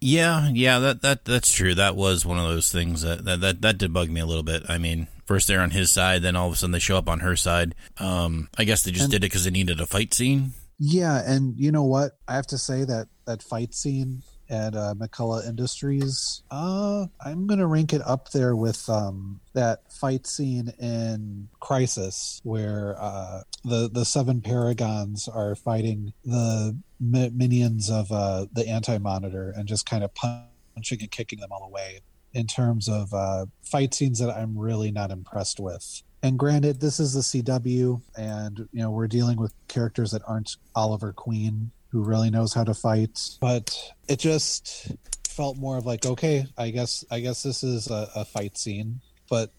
Yeah, 0.02 0.50
yeah, 0.52 0.80
that 0.80 1.02
that 1.02 1.26
that's 1.26 1.52
true. 1.52 1.74
That 1.76 1.96
was 1.96 2.26
one 2.26 2.38
of 2.38 2.46
those 2.46 2.72
things 2.72 3.02
that 3.02 3.26
that 3.26 3.42
that, 3.42 3.62
that 3.62 3.78
did 3.78 3.94
bug 3.94 4.10
me 4.10 4.22
a 4.22 4.26
little 4.26 4.44
bit. 4.44 4.64
I 4.68 4.78
mean, 4.78 5.08
first 5.26 5.48
they're 5.48 5.62
on 5.62 5.72
his 5.72 5.92
side, 5.92 6.22
then 6.22 6.36
all 6.36 6.48
of 6.48 6.54
a 6.54 6.56
sudden 6.56 6.72
they 6.72 6.80
show 6.80 6.98
up 6.98 7.10
on 7.10 7.20
her 7.20 7.36
side. 7.36 7.76
Um, 7.98 8.50
I 8.58 8.64
guess 8.64 8.84
they 8.84 8.92
just 8.92 9.06
and, 9.06 9.12
did 9.12 9.18
it 9.18 9.28
because 9.28 9.44
they 9.44 9.52
needed 9.52 9.80
a 9.80 9.86
fight 9.86 10.14
scene. 10.14 10.54
Yeah, 10.78 11.22
and 11.26 11.56
you 11.58 11.72
know 11.72 11.84
what? 11.84 12.14
I 12.28 12.36
have 12.36 12.48
to 12.48 12.58
say 12.58 12.84
that 12.84 13.08
that 13.26 13.42
fight 13.42 13.74
scene 13.74 14.24
at 14.50 14.76
uh, 14.76 14.94
McCulloch 14.96 15.48
Industries, 15.48 16.44
uh, 16.52 17.08
I'm 17.24 17.48
gonna 17.48 17.66
rank 17.66 17.94
it 17.94 18.02
up 18.06 18.32
there 18.32 18.56
with 18.56 18.88
um, 18.90 19.40
that 19.54 19.92
fight 19.92 20.28
scene 20.28 20.74
in 20.80 21.48
Crisis, 21.60 22.42
where 22.44 22.96
uh, 23.00 23.42
the 23.64 23.90
the 23.92 24.06
seven 24.06 24.42
Paragons 24.42 25.28
are 25.34 25.56
fighting 25.56 26.14
the 26.24 26.78
mi- 27.00 27.32
minions 27.34 27.90
of 27.90 28.12
uh, 28.12 28.46
the 28.52 28.68
Anti 28.68 28.98
Monitor 28.98 29.54
and 29.56 29.68
just 29.68 29.86
kind 29.86 30.04
of 30.04 30.14
punching 30.14 31.00
and 31.02 31.12
kicking 31.12 31.40
them 31.40 31.52
all 31.52 31.64
away 31.64 32.02
in 32.36 32.46
terms 32.46 32.88
of 32.90 33.14
uh, 33.14 33.46
fight 33.64 33.94
scenes 33.94 34.20
that 34.20 34.30
I'm 34.30 34.58
really 34.58 34.92
not 34.92 35.10
impressed 35.10 35.60
with. 35.60 36.04
And 36.22 36.38
granted, 36.38 36.82
this 36.82 37.00
is 37.00 37.14
the 37.14 37.22
CW, 37.22 38.02
and 38.18 38.68
you 38.72 38.82
know 38.82 38.92
we're 38.92 39.08
dealing 39.08 39.38
with 39.38 39.54
characters 39.68 40.12
that 40.12 40.22
aren't 40.28 40.58
Oliver 40.76 41.14
Queen, 41.14 41.72
who 41.90 42.04
really 42.04 42.30
knows 42.30 42.54
how 42.54 42.64
to 42.64 42.74
fight. 42.74 43.20
But 43.40 43.78
it 44.08 44.20
just 44.20 44.92
felt 45.28 45.58
more 45.58 45.78
of 45.78 45.86
like, 45.86 46.06
okay, 46.06 46.46
I 46.58 46.72
guess 46.72 47.06
I 47.10 47.20
guess 47.20 47.44
this 47.44 47.64
is 47.64 47.90
a, 47.90 48.10
a 48.16 48.26
fight 48.26 48.58
scene, 48.58 49.02
but 49.30 49.52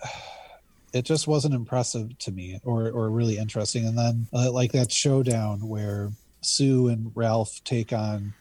it 0.93 1.05
just 1.05 1.27
wasn't 1.27 1.55
impressive 1.55 2.19
to 2.19 2.33
me 2.33 2.61
or 2.65 2.91
or 2.91 3.11
really 3.11 3.39
interesting. 3.39 3.87
And 3.87 3.97
then 3.97 4.27
uh, 4.33 4.51
like 4.51 4.73
that 4.73 4.91
showdown 4.91 5.69
where 5.69 6.11
Sue 6.43 6.89
and 6.89 7.13
Ralph 7.15 7.63
take 7.65 7.93
on 7.93 8.35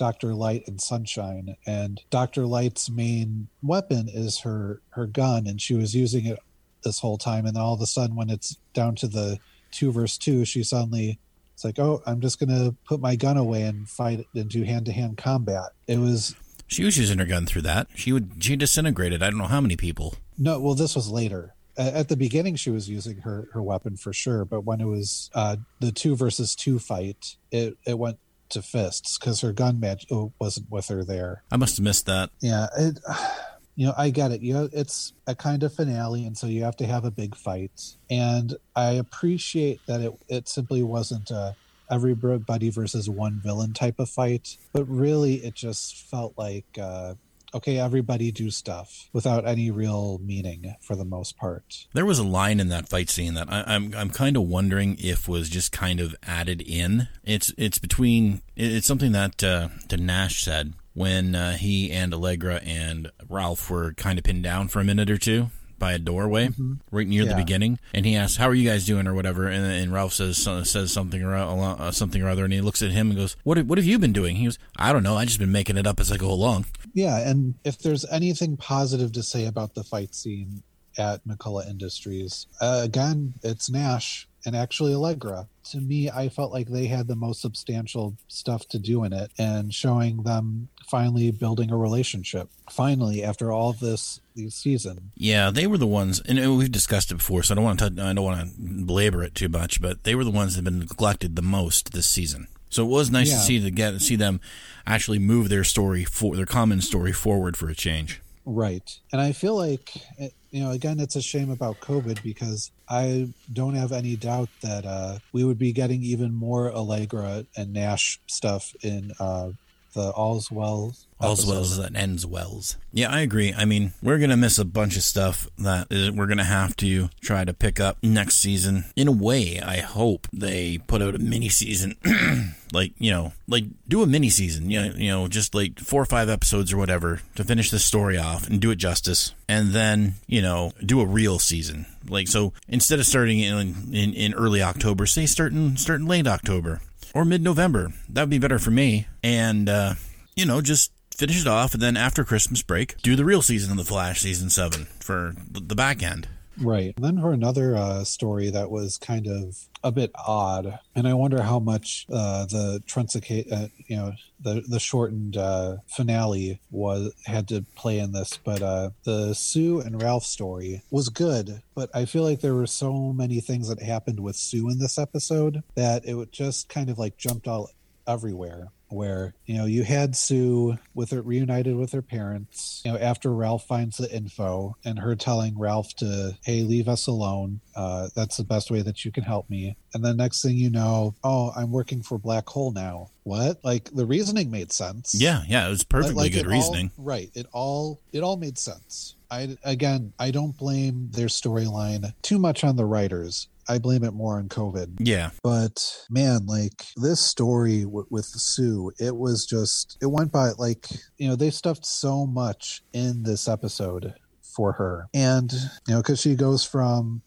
Dr. 0.00 0.32
Light 0.32 0.64
and 0.66 0.80
Sunshine. 0.80 1.56
And 1.66 2.00
Dr. 2.08 2.46
Light's 2.46 2.88
main 2.88 3.48
weapon 3.62 4.08
is 4.08 4.40
her 4.40 4.80
her 4.90 5.06
gun, 5.06 5.46
and 5.46 5.60
she 5.60 5.74
was 5.74 5.94
using 5.94 6.24
it 6.24 6.38
this 6.82 7.00
whole 7.00 7.18
time. 7.18 7.44
And 7.44 7.58
all 7.58 7.74
of 7.74 7.82
a 7.82 7.86
sudden, 7.86 8.16
when 8.16 8.30
it's 8.30 8.56
down 8.72 8.94
to 8.96 9.06
the 9.06 9.38
two 9.70 9.92
verse 9.92 10.16
two, 10.16 10.46
she 10.46 10.62
suddenly 10.64 11.18
it's 11.52 11.64
like, 11.64 11.78
oh, 11.78 12.02
I'm 12.06 12.22
just 12.22 12.40
gonna 12.40 12.74
put 12.86 13.00
my 13.00 13.14
gun 13.14 13.36
away 13.36 13.64
and 13.64 13.86
fight 13.86 14.26
do 14.32 14.62
hand 14.62 14.86
to 14.86 14.92
hand 14.92 15.18
combat. 15.18 15.72
It 15.86 15.98
was. 15.98 16.34
She 16.66 16.82
was 16.82 16.96
using 16.96 17.18
her 17.18 17.26
gun 17.26 17.44
through 17.44 17.62
that. 17.62 17.88
She 17.94 18.10
would. 18.10 18.42
She 18.42 18.56
disintegrated. 18.56 19.22
I 19.22 19.28
don't 19.28 19.38
know 19.38 19.44
how 19.44 19.60
many 19.60 19.76
people. 19.76 20.14
No, 20.38 20.58
well, 20.60 20.74
this 20.74 20.96
was 20.96 21.10
later 21.10 21.52
at 21.76 22.08
the 22.08 22.16
beginning 22.16 22.56
she 22.56 22.70
was 22.70 22.88
using 22.88 23.18
her 23.18 23.48
her 23.52 23.62
weapon 23.62 23.96
for 23.96 24.12
sure 24.12 24.44
but 24.44 24.62
when 24.62 24.80
it 24.80 24.86
was 24.86 25.30
uh 25.34 25.56
the 25.78 25.92
two 25.92 26.16
versus 26.16 26.54
two 26.54 26.78
fight 26.78 27.36
it 27.52 27.76
it 27.86 27.96
went 27.96 28.18
to 28.50 28.62
fists 28.62 29.18
because 29.18 29.40
her 29.40 29.52
gun 29.52 29.80
match 29.80 30.06
oh, 30.10 30.32
wasn't 30.40 30.70
with 30.70 30.88
her 30.88 31.04
there. 31.04 31.42
I 31.50 31.56
must 31.56 31.76
have 31.76 31.84
missed 31.84 32.06
that. 32.06 32.30
Yeah, 32.40 32.66
it, 32.78 32.98
you 33.76 33.86
know, 33.86 33.94
I 33.96 34.10
get 34.10 34.32
it. 34.32 34.42
You 34.42 34.54
know, 34.54 34.68
it's 34.72 35.12
a 35.26 35.34
kind 35.34 35.62
of 35.62 35.74
finale, 35.74 36.24
and 36.24 36.36
so 36.36 36.46
you 36.46 36.64
have 36.64 36.76
to 36.76 36.86
have 36.86 37.04
a 37.04 37.10
big 37.10 37.34
fight. 37.34 37.96
And 38.10 38.56
I 38.76 38.92
appreciate 38.92 39.80
that 39.86 40.00
it 40.00 40.12
it 40.28 40.48
simply 40.48 40.82
wasn't 40.82 41.30
a 41.30 41.56
everybody 41.90 42.70
versus 42.70 43.10
one 43.10 43.40
villain 43.42 43.72
type 43.72 43.98
of 43.98 44.08
fight, 44.08 44.56
but 44.72 44.84
really 44.84 45.36
it 45.36 45.54
just 45.54 45.96
felt 45.96 46.34
like 46.38 46.66
uh, 46.80 47.14
okay, 47.54 47.78
everybody 47.78 48.30
do 48.32 48.50
stuff 48.50 49.08
without 49.12 49.46
any 49.46 49.70
real 49.70 50.18
meaning 50.18 50.74
for 50.80 50.96
the 50.96 51.04
most 51.04 51.36
part. 51.36 51.86
There 51.92 52.06
was 52.06 52.18
a 52.18 52.24
line 52.24 52.60
in 52.60 52.68
that 52.68 52.88
fight 52.88 53.10
scene 53.10 53.34
that 53.34 53.50
I, 53.50 53.64
I'm 53.66 53.94
I'm 53.94 54.10
kind 54.10 54.36
of 54.36 54.44
wondering 54.44 54.96
if 54.98 55.28
was 55.28 55.48
just 55.48 55.72
kind 55.72 56.00
of 56.00 56.14
added 56.22 56.60
in. 56.62 57.08
It's 57.24 57.52
it's 57.56 57.78
between 57.78 58.42
it's 58.56 58.86
something 58.86 59.12
that 59.12 59.42
uh, 59.42 59.68
that 59.88 60.00
Nash 60.00 60.42
said 60.42 60.74
when 60.94 61.34
uh, 61.34 61.56
he 61.56 61.90
and 61.90 62.12
Allegra 62.12 62.56
and 62.64 63.10
Ralph 63.28 63.70
were 63.70 63.92
kind 63.94 64.18
of 64.18 64.24
pinned 64.24 64.42
down 64.42 64.68
for 64.68 64.80
a 64.80 64.84
minute 64.84 65.10
or 65.10 65.18
two 65.18 65.50
by 65.80 65.94
a 65.94 65.98
doorway 65.98 66.46
Mm-hmm. 66.48 66.74
right 66.92 67.08
near 67.08 67.24
the 67.24 67.34
beginning, 67.34 67.80
and 67.92 68.06
he 68.06 68.14
asks, 68.14 68.36
"How 68.36 68.48
are 68.48 68.54
you 68.54 68.68
guys 68.68 68.86
doing?" 68.86 69.08
or 69.08 69.14
whatever, 69.14 69.48
and, 69.48 69.64
and 69.64 69.92
Ralph 69.92 70.12
says 70.12 70.36
says 70.38 70.92
something 70.92 71.20
or 71.20 71.34
uh, 71.34 71.90
something 71.90 72.22
or 72.22 72.28
other, 72.28 72.44
and 72.44 72.52
he 72.52 72.60
looks 72.60 72.82
at 72.82 72.92
him 72.92 73.08
and 73.10 73.18
goes, 73.18 73.34
"What 73.42 73.56
have- 73.56 73.66
what 73.66 73.78
have 73.78 73.86
you 73.86 73.98
been 73.98 74.12
doing?" 74.12 74.36
He 74.36 74.44
goes, 74.44 74.58
"I 74.76 74.92
don't 74.92 75.02
know. 75.02 75.16
I 75.16 75.24
just 75.24 75.40
been 75.40 75.50
making 75.50 75.76
it 75.76 75.86
up 75.88 75.98
as 75.98 76.12
I 76.12 76.16
go 76.16 76.30
along." 76.30 76.66
Yeah, 76.94 77.18
and 77.28 77.54
if 77.64 77.78
there's 77.78 78.04
anything 78.12 78.56
positive 78.56 79.10
to 79.12 79.22
say 79.24 79.46
about 79.46 79.74
the 79.74 79.82
fight 79.82 80.14
scene 80.14 80.62
at 80.98 81.24
McCulloch 81.26 81.68
Industries, 81.68 82.46
uh, 82.60 82.82
again, 82.84 83.34
it's 83.42 83.70
Nash 83.70 84.28
and 84.44 84.56
actually 84.56 84.94
Allegra. 84.94 85.48
To 85.70 85.80
me, 85.80 86.10
I 86.10 86.28
felt 86.28 86.52
like 86.52 86.68
they 86.68 86.86
had 86.86 87.06
the 87.06 87.16
most 87.16 87.40
substantial 87.40 88.16
stuff 88.28 88.66
to 88.68 88.78
do 88.78 89.04
in 89.04 89.12
it, 89.12 89.30
and 89.38 89.72
showing 89.72 90.22
them 90.22 90.68
finally 90.88 91.30
building 91.30 91.70
a 91.70 91.76
relationship. 91.76 92.48
Finally, 92.70 93.22
after 93.22 93.52
all 93.52 93.72
this, 93.72 94.20
season. 94.48 95.10
Yeah, 95.16 95.50
they 95.50 95.66
were 95.66 95.76
the 95.76 95.86
ones, 95.86 96.20
and 96.20 96.38
we've 96.56 96.72
discussed 96.72 97.12
it 97.12 97.16
before, 97.16 97.42
so 97.42 97.52
I 97.52 97.56
don't 97.56 97.64
want 97.64 97.78
to. 97.80 97.86
I 97.86 98.14
don't 98.14 98.22
want 98.22 98.40
to 98.40 98.62
belabor 98.86 99.22
it 99.22 99.34
too 99.34 99.50
much, 99.50 99.82
but 99.82 100.04
they 100.04 100.14
were 100.14 100.24
the 100.24 100.30
ones 100.30 100.54
that 100.54 100.64
have 100.64 100.72
been 100.72 100.80
neglected 100.80 101.36
the 101.36 101.42
most 101.42 101.92
this 101.92 102.06
season. 102.06 102.46
So 102.70 102.84
it 102.84 102.88
was 102.88 103.10
nice 103.10 103.30
to 103.30 103.36
see 103.36 103.60
to 103.60 103.70
get 103.70 104.00
see 104.00 104.16
them 104.16 104.40
actually 104.86 105.18
move 105.18 105.48
their 105.48 105.64
story 105.64 106.04
for 106.04 106.36
their 106.36 106.46
common 106.46 106.80
story 106.80 107.12
forward 107.12 107.56
for 107.56 107.68
a 107.68 107.74
change. 107.74 108.22
Right. 108.52 108.98
And 109.12 109.20
I 109.20 109.30
feel 109.30 109.54
like, 109.54 109.92
eh, 110.18 110.30
you 110.50 110.64
know, 110.64 110.72
again, 110.72 110.98
it's 110.98 111.14
a 111.14 111.22
shame 111.22 111.52
about 111.52 111.78
COVID 111.78 112.20
because 112.24 112.72
I 112.88 113.28
don't 113.52 113.76
have 113.76 113.92
any 113.92 114.16
doubt 114.16 114.48
that 114.62 114.84
uh, 114.84 115.18
we 115.32 115.44
would 115.44 115.58
be 115.58 115.72
getting 115.72 116.02
even 116.02 116.34
more 116.34 116.72
Allegra 116.72 117.46
and 117.56 117.72
Nash 117.72 118.18
stuff 118.26 118.74
in 118.82 119.12
uh, 119.20 119.50
the 119.92 120.10
All's 120.10 120.50
Well. 120.50 120.94
All's 121.20 121.44
well 121.44 121.58
episodes. 121.58 121.76
that 121.78 121.94
ends 121.94 122.24
wells. 122.24 122.76
Yeah, 122.92 123.10
I 123.10 123.20
agree. 123.20 123.52
I 123.52 123.66
mean, 123.66 123.92
we're 124.02 124.18
gonna 124.18 124.36
miss 124.36 124.58
a 124.58 124.64
bunch 124.64 124.96
of 124.96 125.02
stuff 125.02 125.46
that 125.58 125.88
is, 125.90 126.10
we're 126.10 126.26
gonna 126.26 126.44
have 126.44 126.74
to 126.76 127.10
try 127.20 127.44
to 127.44 127.52
pick 127.52 127.78
up 127.78 127.98
next 128.02 128.36
season. 128.36 128.86
In 128.96 129.06
a 129.06 129.12
way, 129.12 129.60
I 129.60 129.78
hope 129.78 130.28
they 130.32 130.78
put 130.78 131.02
out 131.02 131.14
a 131.14 131.18
mini 131.18 131.50
season, 131.50 131.96
like 132.72 132.92
you 132.98 133.10
know, 133.10 133.32
like 133.46 133.64
do 133.86 134.02
a 134.02 134.06
mini 134.06 134.30
season. 134.30 134.70
You 134.70 134.80
know, 134.80 134.94
you 134.96 135.08
know, 135.10 135.28
just 135.28 135.54
like 135.54 135.78
four 135.78 136.00
or 136.00 136.06
five 136.06 136.30
episodes 136.30 136.72
or 136.72 136.78
whatever 136.78 137.20
to 137.34 137.44
finish 137.44 137.70
this 137.70 137.84
story 137.84 138.16
off 138.16 138.48
and 138.48 138.60
do 138.60 138.70
it 138.70 138.76
justice, 138.76 139.34
and 139.46 139.72
then 139.72 140.14
you 140.26 140.40
know, 140.40 140.72
do 140.84 141.00
a 141.02 141.06
real 141.06 141.38
season. 141.38 141.84
Like 142.08 142.28
so, 142.28 142.54
instead 142.66 142.98
of 142.98 143.06
starting 143.06 143.40
in 143.40 143.92
in, 143.92 144.14
in 144.14 144.32
early 144.34 144.62
October, 144.62 145.04
say 145.04 145.26
starting 145.26 145.76
starting 145.76 146.06
late 146.06 146.26
October 146.26 146.80
or 147.14 147.24
mid 147.24 147.42
November. 147.42 147.92
That 148.08 148.22
would 148.22 148.30
be 148.30 148.38
better 148.38 148.58
for 148.58 148.70
me. 148.70 149.06
And 149.22 149.68
uh, 149.68 149.94
you 150.34 150.46
know, 150.46 150.60
just 150.60 150.92
finish 151.14 151.40
it 151.40 151.46
off, 151.46 151.74
and 151.74 151.82
then 151.82 151.96
after 151.96 152.24
Christmas 152.24 152.62
break, 152.62 153.00
do 153.02 153.14
the 153.14 153.24
real 153.24 153.42
season 153.42 153.70
of 153.72 153.76
the 153.76 153.84
Flash, 153.84 154.20
season 154.20 154.50
seven 154.50 154.86
for 155.00 155.34
the 155.50 155.74
back 155.74 156.02
end. 156.02 156.28
Right. 156.60 156.94
And 156.96 157.04
then 157.04 157.20
for 157.20 157.32
another 157.32 157.76
uh, 157.76 158.04
story 158.04 158.50
that 158.50 158.70
was 158.70 158.98
kind 158.98 159.26
of 159.26 159.56
a 159.82 159.90
bit 159.90 160.10
odd, 160.14 160.78
and 160.94 161.08
I 161.08 161.14
wonder 161.14 161.42
how 161.42 161.58
much 161.58 162.06
uh, 162.12 162.44
the 162.44 162.82
Truncicate, 162.86 163.50
uh, 163.50 163.68
you 163.86 163.96
know, 163.96 164.12
the 164.40 164.62
the 164.68 164.78
shortened 164.78 165.36
uh, 165.36 165.78
finale 165.86 166.60
was 166.70 167.14
had 167.24 167.48
to 167.48 167.64
play 167.76 167.98
in 167.98 168.12
this. 168.12 168.38
But 168.44 168.62
uh, 168.62 168.90
the 169.04 169.34
Sue 169.34 169.80
and 169.80 170.02
Ralph 170.02 170.24
story 170.24 170.82
was 170.90 171.08
good, 171.08 171.62
but 171.74 171.88
I 171.94 172.04
feel 172.04 172.24
like 172.24 172.40
there 172.40 172.54
were 172.54 172.66
so 172.66 173.12
many 173.12 173.40
things 173.40 173.68
that 173.68 173.82
happened 173.82 174.20
with 174.20 174.36
Sue 174.36 174.68
in 174.68 174.78
this 174.78 174.98
episode 174.98 175.62
that 175.74 176.04
it 176.04 176.32
just 176.32 176.68
kind 176.68 176.90
of 176.90 176.98
like 176.98 177.16
jumped 177.16 177.48
all 177.48 177.70
everywhere 178.06 178.68
where 178.90 179.34
you 179.46 179.56
know 179.56 179.64
you 179.64 179.82
had 179.82 180.16
Sue 180.16 180.76
with 180.94 181.10
her 181.10 181.22
reunited 181.22 181.76
with 181.76 181.92
her 181.92 182.02
parents 182.02 182.82
you 182.84 182.92
know 182.92 182.98
after 182.98 183.32
Ralph 183.32 183.66
finds 183.66 183.96
the 183.96 184.14
info 184.14 184.76
and 184.84 184.98
her 184.98 185.16
telling 185.16 185.58
Ralph 185.58 185.94
to 185.96 186.36
hey 186.44 186.62
leave 186.62 186.88
us 186.88 187.06
alone. 187.06 187.60
Uh, 187.74 188.08
that's 188.14 188.36
the 188.36 188.44
best 188.44 188.70
way 188.70 188.82
that 188.82 189.04
you 189.04 189.12
can 189.12 189.24
help 189.24 189.48
me. 189.48 189.76
And 189.94 190.04
then 190.04 190.16
next 190.16 190.42
thing 190.42 190.56
you 190.56 190.70
know 190.70 191.14
oh 191.24 191.52
I'm 191.56 191.70
working 191.70 192.02
for 192.02 192.18
Black 192.18 192.48
Hole 192.48 192.72
now. 192.72 193.10
What? 193.22 193.64
Like 193.64 193.90
the 193.92 194.06
reasoning 194.06 194.50
made 194.50 194.72
sense. 194.72 195.14
Yeah, 195.14 195.42
yeah, 195.46 195.66
it 195.66 195.70
was 195.70 195.84
perfectly 195.84 196.24
like, 196.24 196.32
good 196.32 196.46
reasoning. 196.46 196.90
right 196.96 197.30
it 197.34 197.46
all 197.52 198.00
it 198.12 198.22
all 198.22 198.36
made 198.36 198.58
sense. 198.58 199.14
I 199.30 199.56
again 199.64 200.12
I 200.18 200.30
don't 200.30 200.56
blame 200.56 201.10
their 201.12 201.28
storyline 201.28 202.12
too 202.22 202.38
much 202.38 202.64
on 202.64 202.76
the 202.76 202.84
writers 202.84 203.48
I 203.70 203.78
blame 203.78 204.04
it 204.04 204.12
more 204.12 204.38
on 204.38 204.48
COVID 204.48 204.96
yeah, 204.98 205.30
but 205.42 206.04
man 206.10 206.46
like 206.46 206.86
this 206.96 207.20
story 207.20 207.82
w- 207.82 208.06
with 208.10 208.26
sue 208.26 208.90
it 208.98 209.16
was 209.16 209.46
just 209.46 209.96
it 210.02 210.06
went 210.06 210.32
by 210.32 210.50
like 210.58 210.86
you 211.18 211.28
know 211.28 211.36
they 211.36 211.50
stuffed 211.50 211.86
so 211.86 212.26
much 212.26 212.82
in 212.92 213.22
this 213.22 213.48
episode 213.48 214.14
for 214.42 214.72
her 214.72 215.06
and 215.14 215.52
you 215.86 215.94
know 215.94 216.02
because 216.02 216.20
she 216.20 216.34
goes 216.34 216.64
from 216.64 217.22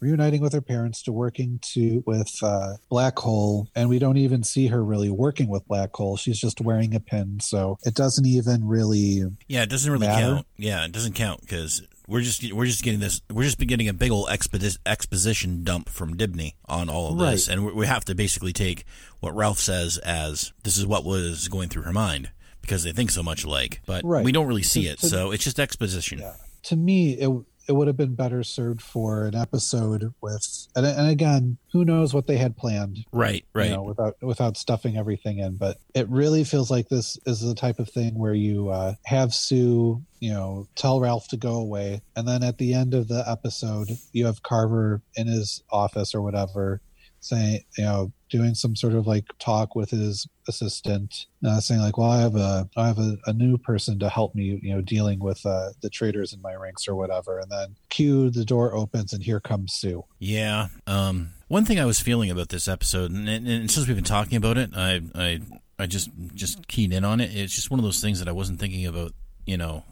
reuniting 0.00 0.40
with 0.40 0.52
her 0.52 0.60
parents 0.60 1.02
to 1.02 1.10
working 1.12 1.58
to 1.62 2.02
with 2.06 2.32
uh, 2.42 2.74
black 2.88 3.18
hole 3.18 3.66
and 3.74 3.88
we 3.88 3.98
don't 3.98 4.16
even 4.16 4.44
see 4.44 4.68
her 4.68 4.84
really 4.84 5.10
working 5.10 5.48
with 5.48 5.66
black 5.66 5.92
hole 5.94 6.16
she's 6.16 6.38
just 6.38 6.60
wearing 6.60 6.94
a 6.94 7.00
pin 7.00 7.40
so 7.40 7.76
it 7.84 7.94
doesn't 7.94 8.26
even 8.26 8.64
really 8.64 9.24
yeah. 9.48 9.62
It 9.62 9.70
doesn't 9.70 9.90
really 9.90 10.06
Matter? 10.06 10.34
count. 10.36 10.46
Yeah, 10.56 10.84
it 10.84 10.92
doesn't 10.92 11.14
count 11.14 11.40
because 11.40 11.82
we're 12.08 12.22
just 12.22 12.52
we're 12.52 12.64
just 12.66 12.82
getting 12.82 12.98
this. 13.00 13.20
We're 13.30 13.44
just 13.44 13.58
getting 13.58 13.88
a 13.88 13.92
big 13.92 14.10
old 14.10 14.28
expedi- 14.28 14.78
exposition 14.86 15.62
dump 15.62 15.88
from 15.88 16.16
Dibney 16.16 16.54
on 16.66 16.88
all 16.88 17.12
of 17.12 17.18
this, 17.18 17.46
and 17.48 17.66
we, 17.66 17.72
we 17.72 17.86
have 17.86 18.04
to 18.06 18.14
basically 18.14 18.52
take 18.52 18.84
what 19.20 19.34
Ralph 19.36 19.58
says 19.60 19.98
as 19.98 20.52
this 20.64 20.76
is 20.78 20.86
what 20.86 21.04
was 21.04 21.46
going 21.48 21.68
through 21.68 21.82
her 21.82 21.92
mind 21.92 22.30
because 22.62 22.82
they 22.82 22.92
think 22.92 23.10
so 23.10 23.22
much 23.22 23.44
alike, 23.44 23.80
but 23.86 24.04
Right. 24.04 24.24
we 24.24 24.32
don't 24.32 24.46
really 24.46 24.62
see 24.62 24.88
it, 24.88 24.98
to- 25.00 25.06
so 25.06 25.30
it's 25.30 25.44
just 25.44 25.60
exposition. 25.60 26.18
Yeah. 26.18 26.34
to 26.64 26.76
me 26.76 27.12
it 27.12 27.30
it 27.68 27.72
would 27.72 27.86
have 27.86 27.96
been 27.96 28.14
better 28.14 28.42
served 28.42 28.80
for 28.80 29.26
an 29.26 29.34
episode 29.34 30.12
with 30.20 30.66
and, 30.74 30.86
and 30.86 31.08
again 31.08 31.58
who 31.72 31.84
knows 31.84 32.14
what 32.14 32.26
they 32.26 32.36
had 32.38 32.56
planned 32.56 33.04
Right, 33.12 33.44
right. 33.52 33.70
you 33.70 33.76
know, 33.76 33.82
without 33.82 34.16
without 34.22 34.56
stuffing 34.56 34.96
everything 34.96 35.38
in 35.38 35.56
but 35.56 35.78
it 35.94 36.08
really 36.08 36.44
feels 36.44 36.70
like 36.70 36.88
this 36.88 37.18
is 37.26 37.40
the 37.40 37.54
type 37.54 37.78
of 37.78 37.88
thing 37.88 38.18
where 38.18 38.34
you 38.34 38.70
uh, 38.70 38.94
have 39.04 39.34
sue 39.34 40.02
you 40.20 40.32
know 40.32 40.66
tell 40.74 41.00
ralph 41.00 41.28
to 41.28 41.36
go 41.36 41.54
away 41.54 42.00
and 42.16 42.26
then 42.26 42.42
at 42.42 42.58
the 42.58 42.74
end 42.74 42.94
of 42.94 43.08
the 43.08 43.22
episode 43.28 43.88
you 44.12 44.26
have 44.26 44.42
carver 44.42 45.02
in 45.14 45.26
his 45.26 45.62
office 45.70 46.14
or 46.14 46.22
whatever 46.22 46.80
saying 47.20 47.60
you 47.76 47.84
know 47.84 48.12
doing 48.28 48.54
some 48.54 48.76
sort 48.76 48.94
of 48.94 49.06
like 49.06 49.24
talk 49.38 49.74
with 49.74 49.90
his 49.90 50.26
assistant 50.48 51.26
uh, 51.46 51.60
saying 51.60 51.80
like 51.80 51.98
well 51.98 52.10
i 52.10 52.20
have 52.20 52.36
a 52.36 52.68
i 52.76 52.86
have 52.86 52.98
a, 52.98 53.16
a 53.26 53.32
new 53.32 53.58
person 53.58 53.98
to 53.98 54.08
help 54.08 54.34
me 54.34 54.58
you 54.62 54.74
know 54.74 54.80
dealing 54.80 55.18
with 55.18 55.44
uh, 55.44 55.70
the 55.82 55.90
traders 55.90 56.32
in 56.32 56.40
my 56.40 56.54
ranks 56.54 56.88
or 56.88 56.94
whatever 56.94 57.38
and 57.38 57.50
then 57.50 57.76
cue 57.88 58.30
the 58.30 58.44
door 58.44 58.74
opens 58.74 59.12
and 59.12 59.22
here 59.22 59.40
comes 59.40 59.72
sue 59.72 60.04
Yeah. 60.18 60.68
Um, 60.86 61.30
one 61.48 61.64
thing 61.64 61.78
I 61.80 61.84
was 61.86 62.00
feeling 62.00 62.30
about 62.30 62.48
this 62.48 62.68
episode, 62.68 63.10
and, 63.10 63.28
and, 63.28 63.48
and 63.48 63.70
since 63.70 63.86
we've 63.86 63.96
been 63.96 64.04
talking 64.04 64.36
about 64.36 64.58
it, 64.58 64.70
I, 64.74 65.00
I, 65.14 65.40
I 65.78 65.86
just 65.86 66.10
just 66.34 66.66
keyed 66.68 66.92
in 66.92 67.04
on 67.04 67.20
it. 67.20 67.34
It's 67.34 67.54
just 67.54 67.70
one 67.70 67.80
of 67.80 67.84
those 67.84 68.00
things 68.00 68.18
that 68.18 68.28
I 68.28 68.32
wasn't 68.32 68.60
thinking 68.60 68.86
about, 68.86 69.12
you 69.46 69.56
know, 69.56 69.84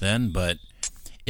then, 0.00 0.30
but 0.32 0.58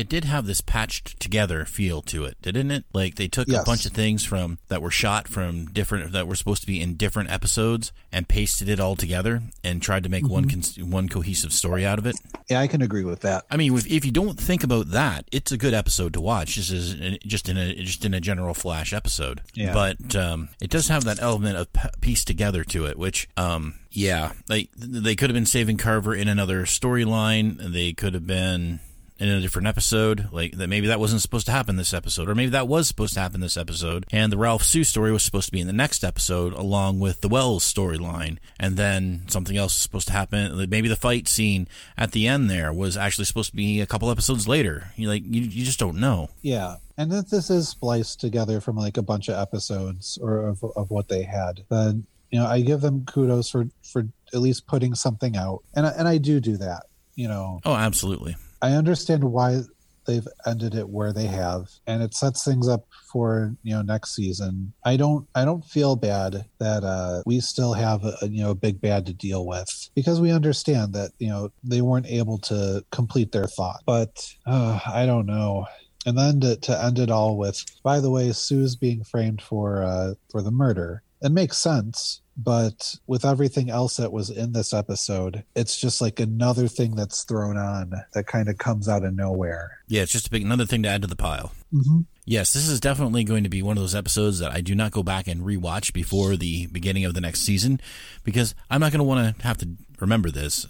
it 0.00 0.08
did 0.08 0.24
have 0.24 0.46
this 0.46 0.60
patched 0.60 1.20
together 1.20 1.64
feel 1.64 2.00
to 2.02 2.24
it, 2.24 2.40
didn't 2.40 2.70
it? 2.70 2.84
Like 2.92 3.16
they 3.16 3.28
took 3.28 3.48
a 3.48 3.62
bunch 3.64 3.84
of 3.86 3.92
things 3.92 4.24
from 4.24 4.58
that 4.68 4.80
were 4.80 4.90
shot 4.90 5.28
from 5.28 5.66
different 5.66 6.12
that 6.12 6.26
were 6.26 6.34
supposed 6.34 6.62
to 6.62 6.66
be 6.66 6.80
in 6.80 6.94
different 6.94 7.30
episodes 7.30 7.92
and 8.10 8.26
pasted 8.26 8.68
it 8.68 8.80
all 8.80 8.96
together 8.96 9.42
and 9.62 9.82
tried 9.82 10.02
to 10.04 10.08
make 10.08 10.26
one 10.26 10.48
cons- 10.48 10.78
one 10.78 11.08
cohesive 11.08 11.52
story 11.52 11.84
out 11.86 11.98
of 11.98 12.06
it. 12.06 12.16
yeah 12.48 12.60
i 12.60 12.66
can 12.66 12.82
agree 12.82 13.04
with 13.04 13.20
that 13.20 13.44
I 13.50 13.56
mean, 13.56 13.76
if, 13.76 13.86
if 13.86 14.04
you 14.04 14.12
don't 14.12 14.38
think 14.38 14.64
about 14.64 14.90
that, 14.90 15.26
it's 15.32 15.52
a 15.52 15.56
good 15.58 15.74
episode 15.74 16.12
to 16.14 16.20
watch. 16.20 16.54
Just 16.54 16.70
as 16.70 16.94
just 17.26 17.48
in 17.48 17.56
a 17.56 17.74
just 17.74 18.04
in 18.04 18.14
a 18.14 18.20
general 18.20 18.54
Flash 18.54 18.92
episode. 18.92 19.40
Yeah. 19.54 19.72
But 19.74 20.16
um, 20.16 20.48
it 20.60 20.70
does 20.70 20.88
have 20.88 21.04
that 21.04 21.20
element 21.20 21.56
of 21.56 21.72
p- 21.72 21.88
piece 22.00 22.24
together 22.24 22.64
to 22.64 22.86
it, 22.86 22.98
which 22.98 23.28
um, 23.36 23.74
yeah, 23.90 24.32
like 24.48 24.70
they 24.76 25.16
could 25.16 25.30
have 25.30 25.34
been 25.34 25.46
saving 25.46 25.76
Carver 25.76 26.14
in 26.14 26.28
another 26.28 26.62
storyline. 26.64 27.72
They 27.72 27.92
could 27.92 28.14
have 28.14 28.26
been 28.26 28.80
in 29.20 29.28
a 29.28 29.40
different 29.40 29.68
episode, 29.68 30.28
like 30.32 30.56
that. 30.56 30.66
Maybe 30.68 30.86
that 30.88 30.98
wasn't 30.98 31.20
supposed 31.22 31.46
to 31.46 31.52
happen 31.52 31.76
this 31.76 31.92
episode, 31.94 32.28
or 32.28 32.34
maybe 32.34 32.50
that 32.50 32.66
was 32.68 32.88
supposed 32.88 33.14
to 33.14 33.20
happen 33.20 33.40
this 33.40 33.56
episode, 33.56 34.06
and 34.10 34.32
the 34.32 34.38
Ralph 34.38 34.62
Sue 34.64 34.82
story 34.82 35.12
was 35.12 35.22
supposed 35.22 35.46
to 35.46 35.52
be 35.52 35.60
in 35.60 35.66
the 35.66 35.72
next 35.72 36.02
episode, 36.02 36.52
along 36.54 36.98
with 37.00 37.20
the 37.20 37.28
Wells 37.28 37.70
storyline, 37.70 38.38
and 38.58 38.76
then 38.76 39.22
something 39.28 39.56
else 39.56 39.74
is 39.74 39.80
supposed 39.80 40.06
to 40.08 40.12
happen. 40.12 40.56
like, 40.56 40.68
Maybe 40.70 40.88
the 40.88 40.96
fight 40.96 41.28
scene 41.28 41.68
at 41.98 42.12
the 42.12 42.26
end 42.26 42.48
there 42.50 42.72
was 42.72 42.96
actually 42.96 43.26
supposed 43.26 43.50
to 43.50 43.56
be 43.56 43.80
a 43.80 43.86
couple 43.86 44.10
episodes 44.10 44.48
later. 44.48 44.92
You 44.96 45.08
like 45.08 45.22
you, 45.24 45.42
you 45.42 45.64
just 45.64 45.78
don't 45.78 46.00
know. 46.00 46.30
Yeah, 46.42 46.76
and 46.96 47.12
if 47.12 47.28
this 47.28 47.50
is 47.50 47.68
spliced 47.68 48.20
together 48.20 48.60
from 48.60 48.76
like 48.76 48.96
a 48.96 49.02
bunch 49.02 49.28
of 49.28 49.34
episodes 49.36 50.18
or 50.22 50.48
of, 50.48 50.64
of 50.76 50.90
what 50.90 51.08
they 51.08 51.22
had, 51.24 51.60
then 51.68 52.06
you 52.30 52.38
know 52.38 52.46
I 52.46 52.60
give 52.62 52.80
them 52.80 53.04
kudos 53.04 53.50
for 53.50 53.66
for 53.82 54.06
at 54.32 54.40
least 54.40 54.66
putting 54.66 54.94
something 54.94 55.36
out, 55.36 55.62
and 55.74 55.86
I, 55.86 55.90
and 55.90 56.08
I 56.08 56.16
do 56.18 56.40
do 56.40 56.56
that. 56.58 56.84
you 57.16 57.28
know, 57.28 57.60
Oh, 57.66 57.74
absolutely. 57.74 58.36
I 58.62 58.72
understand 58.72 59.24
why 59.24 59.62
they've 60.06 60.26
ended 60.46 60.74
it 60.74 60.88
where 60.88 61.12
they 61.12 61.26
have, 61.26 61.68
and 61.86 62.02
it 62.02 62.14
sets 62.14 62.44
things 62.44 62.68
up 62.68 62.86
for 63.12 63.54
you 63.62 63.74
know 63.74 63.82
next 63.82 64.14
season. 64.14 64.72
I 64.84 64.96
don't 64.96 65.26
I 65.34 65.44
don't 65.44 65.64
feel 65.64 65.96
bad 65.96 66.44
that 66.58 66.84
uh, 66.84 67.22
we 67.26 67.40
still 67.40 67.72
have 67.74 68.04
a, 68.04 68.28
you 68.28 68.42
know 68.42 68.50
a 68.50 68.54
big 68.54 68.80
bad 68.80 69.06
to 69.06 69.12
deal 69.12 69.46
with 69.46 69.90
because 69.94 70.20
we 70.20 70.32
understand 70.32 70.92
that 70.94 71.12
you 71.18 71.28
know 71.28 71.50
they 71.62 71.80
weren't 71.80 72.06
able 72.06 72.38
to 72.38 72.84
complete 72.90 73.32
their 73.32 73.46
thought. 73.46 73.80
But 73.86 74.34
uh, 74.46 74.80
I 74.86 75.06
don't 75.06 75.26
know. 75.26 75.66
And 76.06 76.16
then 76.16 76.40
to, 76.40 76.56
to 76.56 76.82
end 76.82 76.98
it 76.98 77.10
all 77.10 77.36
with, 77.36 77.62
by 77.82 78.00
the 78.00 78.10
way, 78.10 78.32
Sue's 78.32 78.74
being 78.74 79.04
framed 79.04 79.42
for 79.42 79.82
uh, 79.82 80.14
for 80.30 80.42
the 80.42 80.50
murder. 80.50 81.02
It 81.22 81.32
makes 81.32 81.58
sense 81.58 82.22
but 82.42 82.94
with 83.06 83.24
everything 83.24 83.70
else 83.70 83.96
that 83.96 84.12
was 84.12 84.30
in 84.30 84.52
this 84.52 84.72
episode, 84.72 85.44
it's 85.54 85.78
just 85.78 86.00
like 86.00 86.20
another 86.20 86.68
thing 86.68 86.94
that's 86.94 87.24
thrown 87.24 87.56
on 87.56 87.92
that 88.14 88.26
kind 88.26 88.48
of 88.48 88.58
comes 88.58 88.88
out 88.88 89.04
of 89.04 89.14
nowhere. 89.14 89.78
Yeah, 89.88 90.02
it's 90.02 90.12
just 90.12 90.28
a 90.28 90.30
big 90.30 90.42
another 90.42 90.64
thing 90.64 90.82
to 90.84 90.88
add 90.88 91.02
to 91.02 91.08
the 91.08 91.16
pile. 91.16 91.52
Mm-hmm. 91.72 92.00
Yes, 92.24 92.52
this 92.52 92.68
is 92.68 92.80
definitely 92.80 93.24
going 93.24 93.44
to 93.44 93.50
be 93.50 93.62
one 93.62 93.76
of 93.76 93.82
those 93.82 93.94
episodes 93.94 94.38
that 94.38 94.52
I 94.52 94.60
do 94.60 94.74
not 94.74 94.92
go 94.92 95.02
back 95.02 95.26
and 95.26 95.42
rewatch 95.42 95.92
before 95.92 96.36
the 96.36 96.66
beginning 96.68 97.04
of 97.04 97.14
the 97.14 97.20
next 97.20 97.40
season 97.40 97.80
because 98.24 98.54
I'm 98.70 98.80
not 98.80 98.92
going 98.92 99.00
to 99.00 99.04
want 99.04 99.36
to 99.36 99.42
have 99.42 99.58
to 99.58 99.70
remember 99.98 100.30
this. 100.30 100.66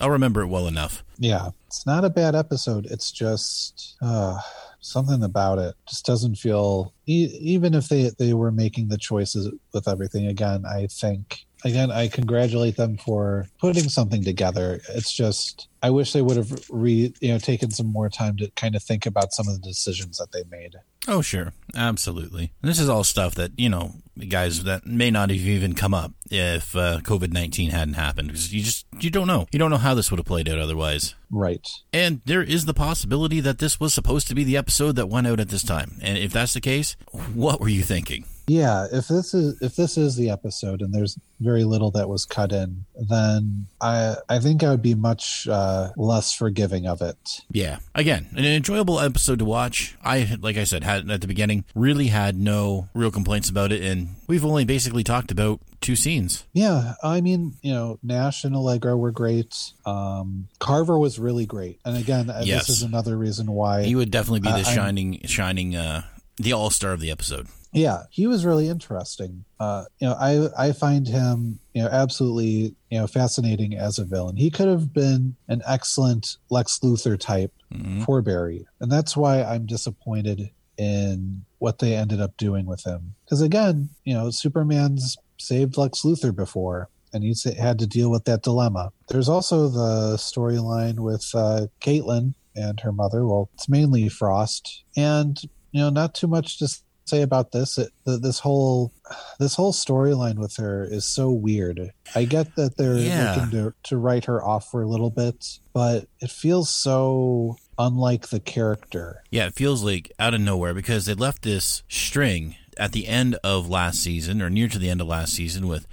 I'll 0.00 0.10
remember 0.10 0.42
it 0.42 0.48
well 0.48 0.66
enough. 0.66 1.02
Yeah, 1.18 1.50
it's 1.66 1.86
not 1.86 2.04
a 2.04 2.10
bad 2.10 2.34
episode. 2.34 2.86
It's 2.86 3.10
just 3.10 3.96
uh, 4.02 4.38
something 4.80 5.22
about 5.22 5.58
it 5.58 5.74
just 5.88 6.06
doesn't 6.06 6.36
feel. 6.36 6.92
E- 7.06 7.36
even 7.40 7.74
if 7.74 7.88
they 7.88 8.10
they 8.18 8.32
were 8.34 8.52
making 8.52 8.88
the 8.88 8.98
choices 8.98 9.50
with 9.72 9.88
everything 9.88 10.26
again, 10.26 10.64
I 10.66 10.86
think 10.86 11.46
again 11.64 11.90
I 11.90 12.08
congratulate 12.08 12.76
them 12.76 12.96
for 12.96 13.48
putting 13.58 13.88
something 13.88 14.24
together. 14.24 14.80
It's 14.90 15.12
just 15.12 15.68
I 15.82 15.90
wish 15.90 16.12
they 16.12 16.22
would 16.22 16.36
have 16.36 16.64
re 16.70 17.12
you 17.20 17.32
know 17.32 17.38
taken 17.38 17.70
some 17.70 17.86
more 17.86 18.08
time 18.08 18.36
to 18.38 18.50
kind 18.52 18.74
of 18.74 18.82
think 18.82 19.06
about 19.06 19.32
some 19.32 19.48
of 19.48 19.54
the 19.54 19.68
decisions 19.68 20.18
that 20.18 20.32
they 20.32 20.44
made. 20.50 20.76
Oh, 21.08 21.22
sure. 21.22 21.52
Absolutely. 21.74 22.52
This 22.60 22.78
is 22.78 22.88
all 22.88 23.04
stuff 23.04 23.34
that, 23.36 23.52
you 23.58 23.68
know, 23.68 23.94
guys, 24.28 24.64
that 24.64 24.86
may 24.86 25.10
not 25.10 25.30
have 25.30 25.38
even 25.38 25.74
come 25.74 25.94
up 25.94 26.12
if 26.30 26.76
uh, 26.76 26.98
COVID 27.02 27.32
19 27.32 27.70
hadn't 27.70 27.94
happened 27.94 28.28
because 28.28 28.52
you 28.52 28.62
just, 28.62 28.86
you 28.98 29.10
don't 29.10 29.26
know. 29.26 29.46
You 29.52 29.58
don't 29.58 29.70
know 29.70 29.76
how 29.76 29.94
this 29.94 30.10
would 30.10 30.18
have 30.18 30.26
played 30.26 30.48
out 30.48 30.58
otherwise. 30.58 31.14
Right. 31.30 31.66
And 31.92 32.20
there 32.24 32.42
is 32.42 32.66
the 32.66 32.74
possibility 32.74 33.40
that 33.40 33.58
this 33.58 33.78
was 33.78 33.94
supposed 33.94 34.28
to 34.28 34.34
be 34.34 34.44
the 34.44 34.56
episode 34.56 34.96
that 34.96 35.08
went 35.08 35.26
out 35.26 35.40
at 35.40 35.48
this 35.48 35.62
time. 35.62 35.98
And 36.02 36.18
if 36.18 36.32
that's 36.32 36.54
the 36.54 36.60
case, 36.60 36.96
what 37.34 37.60
were 37.60 37.68
you 37.68 37.82
thinking? 37.82 38.24
Yeah, 38.50 38.88
if 38.90 39.06
this 39.06 39.32
is 39.32 39.56
if 39.62 39.76
this 39.76 39.96
is 39.96 40.16
the 40.16 40.28
episode 40.30 40.82
and 40.82 40.92
there's 40.92 41.16
very 41.38 41.62
little 41.62 41.92
that 41.92 42.08
was 42.08 42.24
cut 42.24 42.50
in, 42.50 42.84
then 43.08 43.66
I 43.80 44.16
I 44.28 44.40
think 44.40 44.64
I 44.64 44.70
would 44.70 44.82
be 44.82 44.96
much 44.96 45.46
uh, 45.48 45.90
less 45.96 46.34
forgiving 46.34 46.84
of 46.88 47.00
it. 47.00 47.16
Yeah. 47.52 47.78
Again, 47.94 48.26
an 48.32 48.44
enjoyable 48.44 48.98
episode 48.98 49.38
to 49.38 49.44
watch. 49.44 49.96
I 50.02 50.36
like 50.40 50.56
I 50.56 50.64
said 50.64 50.82
had 50.82 51.08
at 51.08 51.20
the 51.20 51.28
beginning 51.28 51.64
really 51.76 52.08
had 52.08 52.36
no 52.36 52.88
real 52.92 53.12
complaints 53.12 53.48
about 53.48 53.70
it 53.70 53.82
and 53.84 54.16
we've 54.26 54.44
only 54.44 54.64
basically 54.64 55.04
talked 55.04 55.30
about 55.30 55.60
two 55.80 55.94
scenes. 55.94 56.44
Yeah, 56.52 56.94
I 57.04 57.20
mean, 57.20 57.54
you 57.62 57.72
know, 57.72 58.00
Nash 58.02 58.42
and 58.42 58.56
Allegra 58.56 58.96
were 58.96 59.12
great. 59.12 59.54
Um, 59.86 60.48
Carver 60.58 60.98
was 60.98 61.20
really 61.20 61.46
great, 61.46 61.78
and 61.84 61.96
again, 61.96 62.28
uh, 62.30 62.42
Yes. 62.44 62.66
this 62.66 62.78
is 62.78 62.82
another 62.82 63.16
reason 63.16 63.46
why 63.52 63.84
He 63.84 63.94
would 63.94 64.10
definitely 64.10 64.40
be 64.40 64.48
the 64.50 64.66
Uh, 64.66 64.70
I'm- 64.70 64.74
shining 64.76 65.20
shining 65.26 65.76
uh 65.76 66.02
the 66.36 66.52
all-star 66.52 66.92
of 66.92 67.00
the 67.00 67.12
episode. 67.12 67.46
Yeah 67.72 68.02
he 68.10 68.26
was 68.26 68.44
really 68.44 68.68
interesting. 68.68 69.44
Uh 69.58 69.84
you 70.00 70.08
know 70.08 70.14
i 70.14 70.48
i 70.66 70.72
find 70.72 71.06
him 71.06 71.58
you 71.74 71.82
know 71.82 71.88
absolutely 71.88 72.74
you 72.90 72.98
know 72.98 73.06
fascinating 73.06 73.74
as 73.76 73.98
a 73.98 74.04
villain. 74.04 74.36
He 74.36 74.50
could 74.50 74.68
have 74.68 74.92
been 74.92 75.36
an 75.48 75.62
excellent 75.66 76.36
lex 76.50 76.78
luthor 76.82 77.18
type 77.18 77.52
Mhm. 77.72 78.04
for 78.04 78.20
barry 78.20 78.66
and 78.80 78.90
that's 78.90 79.16
why 79.16 79.44
i'm 79.44 79.64
disappointed 79.64 80.50
in 80.76 81.44
what 81.58 81.78
they 81.78 81.94
ended 81.94 82.20
up 82.20 82.36
doing 82.36 82.66
with 82.66 82.82
him. 82.84 83.14
Because 83.24 83.40
again 83.42 83.90
you 84.04 84.14
know 84.14 84.30
superman's 84.30 85.16
saved 85.38 85.76
lex 85.76 86.00
luthor 86.02 86.34
before 86.34 86.88
and 87.12 87.22
he's 87.22 87.44
had 87.44 87.78
to 87.80 87.86
deal 87.86 88.10
with 88.10 88.24
that 88.24 88.42
dilemma. 88.42 88.90
There's 89.08 89.28
also 89.28 89.68
the 89.68 90.16
storyline 90.16 91.00
with 91.00 91.28
uh 91.34 91.66
caitlin 91.80 92.34
and 92.56 92.80
her 92.80 92.92
mother. 92.92 93.24
Well 93.24 93.50
it's 93.54 93.68
mainly 93.68 94.08
frost 94.08 94.82
and 94.96 95.40
you 95.70 95.80
know 95.80 95.90
not 95.90 96.14
too 96.14 96.26
much 96.26 96.58
to 96.58 96.68
say 97.10 97.22
about 97.22 97.52
this 97.52 97.76
it, 97.78 97.90
th- 98.06 98.20
this 98.22 98.38
whole 98.38 98.92
this 99.38 99.54
whole 99.54 99.72
storyline 99.72 100.38
with 100.38 100.56
her 100.56 100.84
is 100.84 101.04
so 101.04 101.30
weird 101.30 101.92
i 102.14 102.24
get 102.24 102.54
that 102.56 102.76
they're 102.76 102.96
Yeah. 102.98 103.34
looking 103.34 103.50
to, 103.50 103.74
to 103.90 103.96
write 103.98 104.24
her 104.26 104.42
off 104.42 104.70
for 104.70 104.82
a 104.82 104.86
little 104.88 105.10
bit 105.10 105.58
but 105.72 106.06
it 106.20 106.30
feels 106.30 106.68
so 106.70 107.56
unlike 107.78 108.28
the 108.28 108.40
character 108.40 109.22
Yeah, 109.30 109.46
it 109.46 109.54
feels 109.54 109.82
like 109.82 110.12
out 110.18 110.34
of 110.34 110.40
nowhere 110.40 110.74
because 110.74 111.06
they 111.06 111.14
left 111.14 111.42
this 111.42 111.82
string 111.88 112.56
at 112.76 112.92
the 112.92 113.06
end 113.08 113.36
of 113.42 113.68
last 113.68 114.02
season 114.02 114.40
or 114.42 114.50
near 114.50 114.68
to 114.68 114.78
the 114.78 114.90
end 114.90 115.00
of 115.00 115.06
last 115.06 115.32
season 115.34 115.66
with 115.66 115.86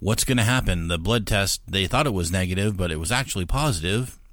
what's 0.00 0.24
going 0.24 0.36
to 0.38 0.42
happen. 0.44 0.88
The 0.88 0.98
blood 0.98 1.26
test, 1.26 1.60
they 1.66 1.86
thought 1.86 2.06
it 2.06 2.12
was 2.12 2.30
negative, 2.32 2.76
but 2.76 2.90
it 2.90 2.98
was 2.98 3.12
actually. 3.12 3.46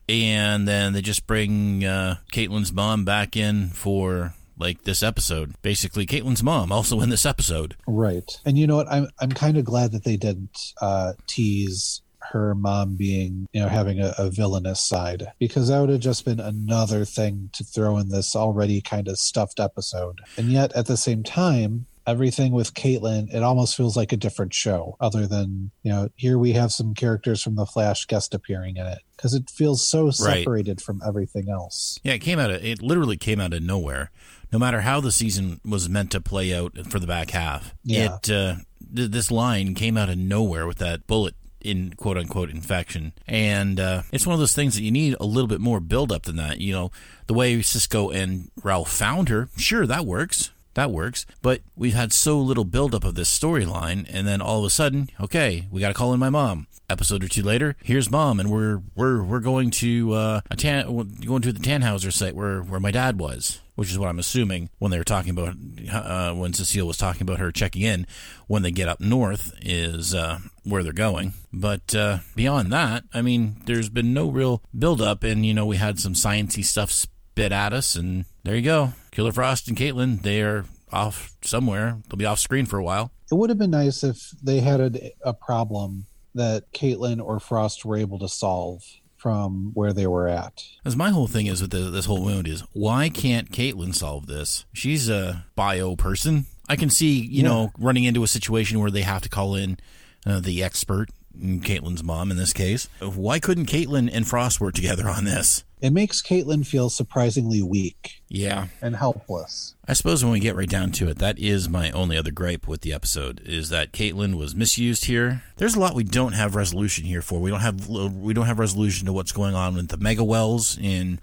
And 0.10 0.68
then 0.68 0.94
they 0.94 1.02
just 1.02 1.26
bring 1.28 1.86
uh, 1.86 2.18
Caitlin's 2.34 2.74
mom 2.74 3.06
back 3.06 3.38
in 3.38 3.68
for 3.70 4.34
like 4.62 4.84
this 4.84 5.04
episode. 5.04 5.56
Basically, 5.62 6.06
Caitlin's 6.06 6.44
mom 6.44 6.72
also 6.72 7.02
in 7.02 7.10
this 7.10 7.26
episode. 7.26 7.76
right 7.88 8.40
and 8.46 8.58
you 8.58 8.68
know 8.68 8.76
what 8.76 8.88
i'm 8.92 9.08
i'm 9.20 9.32
kind 9.32 9.58
of 9.58 9.66
glad 9.66 9.92
that 9.92 10.04
they 10.04 10.16
didn't 10.18 10.74
uh 10.82 11.14
tease 11.28 12.02
her 12.32 12.54
mom 12.54 12.96
being 12.96 13.48
you 13.52 13.62
know 13.62 13.68
having 13.68 14.00
a, 14.00 14.14
a 14.18 14.30
villainous 14.30 14.80
side 14.80 15.32
because 15.40 15.68
that 15.68 15.80
would 15.80 15.90
have 15.90 16.00
just 16.00 16.24
been 16.24 16.40
another 16.40 17.04
thing 17.04 17.50
to 17.54 17.64
throw 17.64 17.98
in 17.98 18.10
this 18.10 18.36
already 18.36 18.80
kind 18.82 19.08
of 19.08 19.18
stuffed 19.18 19.60
episode 19.60 20.20
and 20.38 20.52
yet 20.52 20.72
at 20.74 20.86
the 20.86 20.98
same 20.98 21.24
time 21.24 21.86
everything 22.12 22.52
with 22.52 22.74
Caitlin, 22.74 23.34
it 23.34 23.42
almost 23.42 23.76
feels 23.76 23.98
like 23.98 24.12
a 24.12 24.18
different 24.18 24.54
show, 24.54 24.96
other 25.00 25.26
than, 25.28 25.72
you 25.84 25.92
know, 25.92 26.10
here 26.16 26.38
we 26.38 26.52
have 26.54 26.72
some 26.72 26.94
characters 26.94 27.42
from 27.42 27.56
The 27.56 27.66
Flash 27.66 28.06
guest 28.06 28.34
appearing 28.34 28.78
in 28.78 28.86
it. 28.86 29.00
Because 29.16 29.34
it 29.34 29.50
feels 29.50 29.88
so 29.88 30.10
separated 30.12 30.82
from 30.82 31.02
everything 31.06 31.50
else. 31.50 32.00
Yeah, 32.04 32.14
it 32.14 32.20
came 32.20 32.40
out 32.40 32.50
of 32.52 32.64
it 32.64 32.82
literally 32.82 33.18
came 33.18 33.40
out 33.40 33.54
of 33.54 33.62
nowhere. 33.64 34.10
No 34.52 34.58
matter 34.60 34.82
how 34.82 35.00
the 35.00 35.12
season 35.12 35.62
was 35.64 35.88
meant 35.88 36.12
to 36.12 36.20
play 36.22 36.54
out 36.54 36.76
for 36.90 37.00
the 37.00 37.06
back 37.08 37.30
half, 37.30 37.74
Yeah. 37.84 38.16
it 38.16 38.30
uh, 38.32 38.56
th- 38.96 39.12
this 39.12 39.30
line 39.32 39.76
came 39.76 39.96
out 39.96 40.10
of 40.10 40.18
nowhere 40.18 40.66
with 40.68 40.78
that 40.80 41.06
bullet 41.08 41.36
in 41.62 41.94
quote 41.94 42.18
unquote 42.18 42.50
infection, 42.50 43.14
and 43.28 43.80
uh, 43.80 44.02
it's 44.12 44.26
one 44.26 44.34
of 44.34 44.40
those 44.40 44.54
things 44.54 44.74
that 44.76 44.82
you 44.82 44.90
need 44.92 45.16
a 45.20 45.26
little 45.26 45.48
bit 45.48 45.62
more 45.62 45.80
build 45.80 46.12
up 46.12 46.24
than 46.24 46.38
that. 46.38 46.60
You 46.60 46.74
know, 46.74 46.92
the 47.28 47.36
way 47.36 47.62
Cisco 47.62 48.10
and 48.10 48.50
Ralph 48.64 48.92
found 48.92 49.30
her, 49.30 49.50
sure 49.56 49.86
that 49.86 50.08
works. 50.08 50.50
That 50.74 50.92
works, 50.92 51.26
but 51.42 51.62
we've 51.76 51.94
had 51.94 52.14
so 52.14 52.40
little 52.40 52.64
buildup 52.64 53.04
of 53.04 53.16
this 53.16 53.38
storyline, 53.38 54.06
and 54.10 54.26
then 54.26 54.42
all 54.42 54.60
of 54.60 54.66
a 54.66 54.70
sudden, 54.70 55.10
okay, 55.20 55.68
we 55.70 55.82
got 55.82 55.90
to 55.90 55.94
call 55.94 56.14
in 56.14 56.20
my 56.20 56.30
mom. 56.30 56.68
Episode 56.90 57.24
or 57.24 57.30
two 57.30 57.42
later, 57.42 57.78
here's 57.84 58.12
mom, 58.12 58.40
and 58.40 58.52
we're 58.52 58.82
we're 58.96 59.24
we're 59.24 59.40
going 59.40 59.72
to 59.72 60.14
uh, 60.14 60.42
a 60.50 60.56
tan 60.58 60.86
going 61.26 61.42
to 61.42 61.54
the 61.54 61.60
Tannhauser 61.60 62.12
site 62.12 62.36
where 62.36 62.62
where 62.62 62.82
my 62.82 62.92
dad 62.92 63.18
was, 63.18 63.62
which 63.76 63.90
is 63.90 63.98
what 63.98 64.10
I'm 64.10 64.20
assuming 64.20 64.70
when 64.78 64.92
they 64.92 64.98
were 64.98 65.06
talking 65.06 65.30
about 65.30 65.56
uh, 65.90 66.34
when 66.34 66.52
Cecile 66.52 66.88
was 66.88 66.98
talking 66.98 67.22
about 67.22 67.40
her 67.40 67.50
checking 67.50 67.82
in 67.82 68.06
when 68.48 68.62
they 68.62 68.72
get 68.72 68.90
up 68.90 69.00
north 69.00 69.54
is 69.62 70.14
uh, 70.14 70.40
where 70.64 70.84
they're 70.84 70.92
going. 70.92 71.34
But 71.54 71.96
uh, 71.96 72.20
beyond 72.36 72.74
that, 72.74 73.06
I 73.14 73.22
mean, 73.22 73.62
there's 73.66 73.90
been 73.90 74.14
no 74.14 74.30
real 74.30 74.62
buildup, 74.78 75.24
and 75.24 75.46
you 75.46 75.54
know, 75.54 75.66
we 75.66 75.78
had 75.78 75.98
some 75.98 76.14
sciencey 76.14 76.64
stuff 76.64 76.92
spit 76.92 77.54
at 77.54 77.72
us, 77.72 77.96
and 77.96 78.26
there 78.44 78.56
you 78.56 78.64
go. 78.64 78.94
Killer 79.12 79.32
Frost 79.32 79.68
and 79.68 79.78
Caitlin, 79.78 80.22
they 80.22 80.42
are 80.42 80.66
off 80.92 81.34
somewhere. 81.42 81.98
They'll 82.10 82.18
be 82.18 82.26
off 82.26 82.40
screen 82.40 82.66
for 82.66 82.78
a 82.80 82.84
while. 82.84 83.12
It 83.32 83.36
would 83.36 83.50
have 83.50 83.60
been 83.60 83.72
nice 83.72 84.04
if 84.04 84.32
they 84.44 84.60
had 84.60 84.80
a, 84.80 85.12
a 85.24 85.34
problem 85.34 86.06
that 86.36 86.72
Caitlin 86.74 87.22
or 87.24 87.40
Frost 87.40 87.84
were 87.86 87.98
able 87.98 88.20
to 88.20 88.28
solve 88.30 88.84
from 89.18 89.72
where 89.74 89.94
they 89.94 90.08
were 90.08 90.28
at. 90.28 90.64
As 90.84 90.96
my 90.96 91.10
whole 91.12 91.28
thing 91.28 91.46
is 91.46 91.62
with 91.62 91.72
the, 91.72 91.90
this 91.92 92.06
whole 92.06 92.24
wound 92.24 92.48
is 92.48 92.64
why 92.74 93.10
can't 93.10 93.52
Caitlin 93.52 93.94
solve 93.94 94.28
this? 94.28 94.66
She's 94.74 95.10
a 95.10 95.46
bio 95.56 95.96
person. 95.96 96.46
I 96.68 96.76
can 96.76 96.90
see 96.90 97.20
you 97.20 97.44
Yeah. 97.44 97.50
know 97.50 97.72
running 97.78 98.06
into 98.06 98.24
a 98.24 98.28
situation 98.28 98.80
where 98.80 98.90
they 98.92 99.02
have 99.04 99.22
to 99.24 99.30
call 99.30 99.56
in 99.56 99.78
uh, 100.26 100.40
the 100.40 100.64
expert, 100.64 101.10
Caitlin's 101.38 102.04
mom 102.04 102.32
in 102.32 102.38
this 102.38 102.54
case. 102.54 102.88
Why 103.00 103.40
couldn't 103.40 103.66
Caitlin 103.68 104.10
and 104.12 104.28
Frost 104.28 104.60
work 104.62 104.74
together 104.74 105.08
on 105.10 105.26
this? 105.26 105.64
It 105.82 105.92
makes 105.92 106.22
Caitlin 106.22 106.66
feel 106.66 106.92
surprisingly 106.92 107.64
weak 107.64 108.22
Yeah, 108.30 108.68
and 108.84 108.96
helpless. 108.96 109.74
I 109.88 109.94
suppose 109.94 110.24
when 110.24 110.32
we 110.32 110.40
get 110.40 110.56
right 110.56 110.70
down 110.70 110.92
to 110.94 111.10
it, 111.10 111.18
that 111.18 111.40
is 111.40 111.68
my 111.68 111.90
only 111.92 112.16
other 112.16 112.30
gripe 112.30 112.68
with 112.68 112.82
the 112.82 112.94
episode 112.94 113.42
is 113.44 113.70
that 113.70 113.92
Caitlin 113.92 114.36
was 114.36 114.56
misused 114.56 115.06
here. 115.06 115.42
There's 115.58 115.74
a 115.74 115.80
lot 115.80 115.96
we 115.96 116.04
don't 116.04 116.34
have 116.34 116.56
resolution 116.56 117.06
here 117.06 117.24
for. 117.24 117.40
We 117.40 117.50
don't 117.50 117.62
have 117.62 117.88
we 117.88 118.34
don't 118.36 118.46
have 118.46 118.60
resolution 118.60 119.08
to 119.08 119.14
what's 119.14 119.32
going 119.32 119.56
on 119.56 119.74
with 119.74 119.88
the 119.90 119.98
mega 119.98 120.24
wells 120.24 120.78
in 120.78 121.20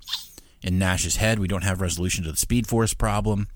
in 0.61 0.77
Nash's 0.77 1.17
head. 1.17 1.39
We 1.39 1.49
don't 1.49 1.65
have 1.65 1.81
resolution 1.81 2.25
to 2.25 2.33
the 2.33 2.37
Speed 2.37 2.67
Force 2.67 2.95
problem. 2.95 3.47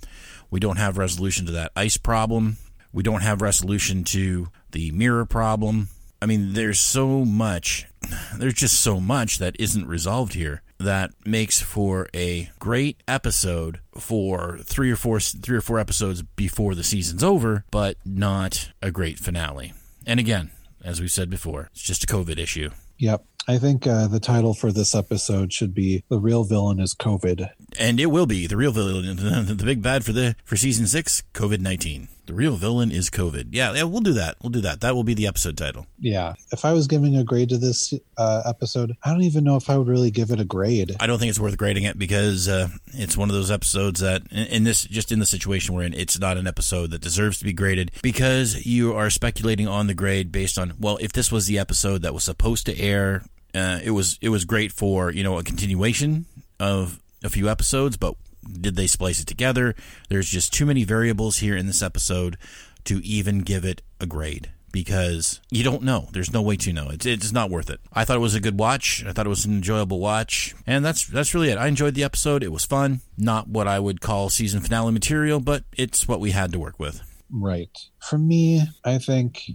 We 0.50 0.60
don't 0.60 0.78
have 0.78 0.98
resolution 0.98 1.46
to 1.46 1.52
that 1.52 1.72
ice 1.74 1.96
problem. 1.96 2.58
We 2.92 3.02
don't 3.02 3.22
have 3.22 3.42
resolution 3.42 4.04
to 4.04 4.50
the 4.70 4.92
mirror 4.92 5.24
problem. 5.24 5.88
I 6.20 6.26
mean, 6.26 6.52
there's 6.52 6.78
so 6.78 7.24
much 7.24 7.86
there's 8.36 8.54
just 8.54 8.80
so 8.80 9.00
much 9.00 9.38
that 9.38 9.56
isn't 9.58 9.88
resolved 9.88 10.34
here 10.34 10.62
that 10.82 11.10
makes 11.24 11.60
for 11.60 12.08
a 12.14 12.50
great 12.58 13.02
episode 13.08 13.80
for 13.98 14.58
three 14.64 14.90
or 14.90 14.96
four 14.96 15.20
three 15.20 15.56
or 15.56 15.60
four 15.60 15.78
episodes 15.78 16.22
before 16.22 16.74
the 16.74 16.84
season's 16.84 17.22
over, 17.22 17.64
but 17.70 17.96
not 18.04 18.70
a 18.80 18.90
great 18.90 19.18
finale. 19.18 19.72
And 20.06 20.20
again, 20.20 20.50
as 20.84 21.00
we 21.00 21.08
said 21.08 21.30
before, 21.30 21.68
it's 21.72 21.82
just 21.82 22.04
a 22.04 22.06
COVID 22.06 22.38
issue. 22.38 22.70
Yep. 22.98 23.24
I 23.48 23.58
think 23.58 23.86
uh, 23.88 24.06
the 24.06 24.20
title 24.20 24.54
for 24.54 24.70
this 24.70 24.94
episode 24.94 25.52
should 25.52 25.74
be 25.74 26.04
"The 26.08 26.18
Real 26.18 26.44
Villain 26.44 26.78
is 26.78 26.94
COVID," 26.94 27.48
and 27.76 27.98
it 27.98 28.06
will 28.06 28.26
be 28.26 28.46
the 28.46 28.56
real 28.56 28.72
villain. 28.72 29.16
The 29.56 29.64
big 29.64 29.82
bad 29.82 30.04
for 30.04 30.12
the 30.12 30.36
for 30.44 30.56
season 30.56 30.86
six, 30.86 31.24
COVID 31.34 31.60
nineteen. 31.60 32.08
The 32.26 32.34
real 32.34 32.56
villain 32.56 32.92
is 32.92 33.10
COVID. 33.10 33.48
Yeah, 33.50 33.72
yeah, 33.74 33.82
we'll 33.82 34.00
do 34.00 34.12
that. 34.12 34.36
We'll 34.42 34.50
do 34.50 34.60
that. 34.60 34.80
That 34.80 34.94
will 34.94 35.02
be 35.02 35.14
the 35.14 35.26
episode 35.26 35.56
title. 35.56 35.86
Yeah. 35.98 36.34
If 36.52 36.64
I 36.64 36.72
was 36.72 36.86
giving 36.86 37.16
a 37.16 37.24
grade 37.24 37.48
to 37.48 37.58
this 37.58 37.92
uh, 38.16 38.42
episode, 38.46 38.96
I 39.02 39.10
don't 39.10 39.22
even 39.22 39.42
know 39.42 39.56
if 39.56 39.68
I 39.68 39.76
would 39.76 39.88
really 39.88 40.12
give 40.12 40.30
it 40.30 40.38
a 40.38 40.44
grade. 40.44 40.94
I 41.00 41.06
don't 41.08 41.18
think 41.18 41.30
it's 41.30 41.40
worth 41.40 41.56
grading 41.56 41.82
it 41.82 41.98
because 41.98 42.48
uh, 42.48 42.68
it's 42.92 43.16
one 43.16 43.28
of 43.28 43.34
those 43.34 43.50
episodes 43.50 44.00
that, 44.00 44.22
in 44.30 44.62
this, 44.62 44.84
just 44.84 45.10
in 45.10 45.18
the 45.18 45.26
situation 45.26 45.74
we're 45.74 45.82
in, 45.82 45.94
it's 45.94 46.18
not 46.18 46.36
an 46.36 46.46
episode 46.46 46.92
that 46.92 47.00
deserves 47.00 47.38
to 47.40 47.44
be 47.44 47.52
graded 47.52 47.90
because 48.02 48.64
you 48.64 48.94
are 48.94 49.10
speculating 49.10 49.66
on 49.66 49.88
the 49.88 49.94
grade 49.94 50.30
based 50.30 50.58
on 50.58 50.74
well, 50.78 50.98
if 51.00 51.12
this 51.12 51.32
was 51.32 51.46
the 51.46 51.58
episode 51.58 52.02
that 52.02 52.14
was 52.14 52.22
supposed 52.22 52.66
to 52.66 52.78
air, 52.78 53.24
uh, 53.54 53.80
it 53.82 53.90
was 53.90 54.18
it 54.20 54.28
was 54.28 54.44
great 54.44 54.70
for 54.70 55.10
you 55.10 55.24
know 55.24 55.38
a 55.38 55.42
continuation 55.42 56.26
of 56.60 57.00
a 57.24 57.28
few 57.28 57.48
episodes, 57.48 57.96
but 57.96 58.14
did 58.50 58.76
they 58.76 58.86
splice 58.86 59.20
it 59.20 59.26
together? 59.26 59.74
There's 60.08 60.28
just 60.28 60.52
too 60.52 60.66
many 60.66 60.84
variables 60.84 61.38
here 61.38 61.56
in 61.56 61.66
this 61.66 61.82
episode 61.82 62.36
to 62.84 63.04
even 63.04 63.40
give 63.40 63.64
it 63.64 63.82
a 64.00 64.06
grade 64.06 64.50
because 64.72 65.40
you 65.50 65.62
don't 65.62 65.82
know. 65.82 66.08
There's 66.12 66.32
no 66.32 66.42
way 66.42 66.56
to 66.56 66.72
know. 66.72 66.88
It's, 66.88 67.06
it's 67.06 67.32
not 67.32 67.50
worth 67.50 67.70
it. 67.70 67.80
I 67.92 68.04
thought 68.04 68.16
it 68.16 68.20
was 68.20 68.34
a 68.34 68.40
good 68.40 68.58
watch. 68.58 69.04
I 69.06 69.12
thought 69.12 69.26
it 69.26 69.30
was 69.30 69.44
an 69.44 69.52
enjoyable 69.52 70.00
watch, 70.00 70.54
and 70.66 70.84
that's 70.84 71.06
that's 71.06 71.34
really 71.34 71.50
it. 71.50 71.58
I 71.58 71.68
enjoyed 71.68 71.94
the 71.94 72.04
episode. 72.04 72.42
It 72.42 72.52
was 72.52 72.64
fun. 72.64 73.00
Not 73.16 73.48
what 73.48 73.68
I 73.68 73.78
would 73.78 74.00
call 74.00 74.30
season 74.30 74.60
finale 74.60 74.92
material, 74.92 75.40
but 75.40 75.64
it's 75.76 76.08
what 76.08 76.20
we 76.20 76.30
had 76.32 76.50
to 76.52 76.58
work 76.58 76.80
with. 76.80 77.02
Right. 77.32 77.70
For 78.00 78.18
me, 78.18 78.62
I 78.84 78.98
think 78.98 79.50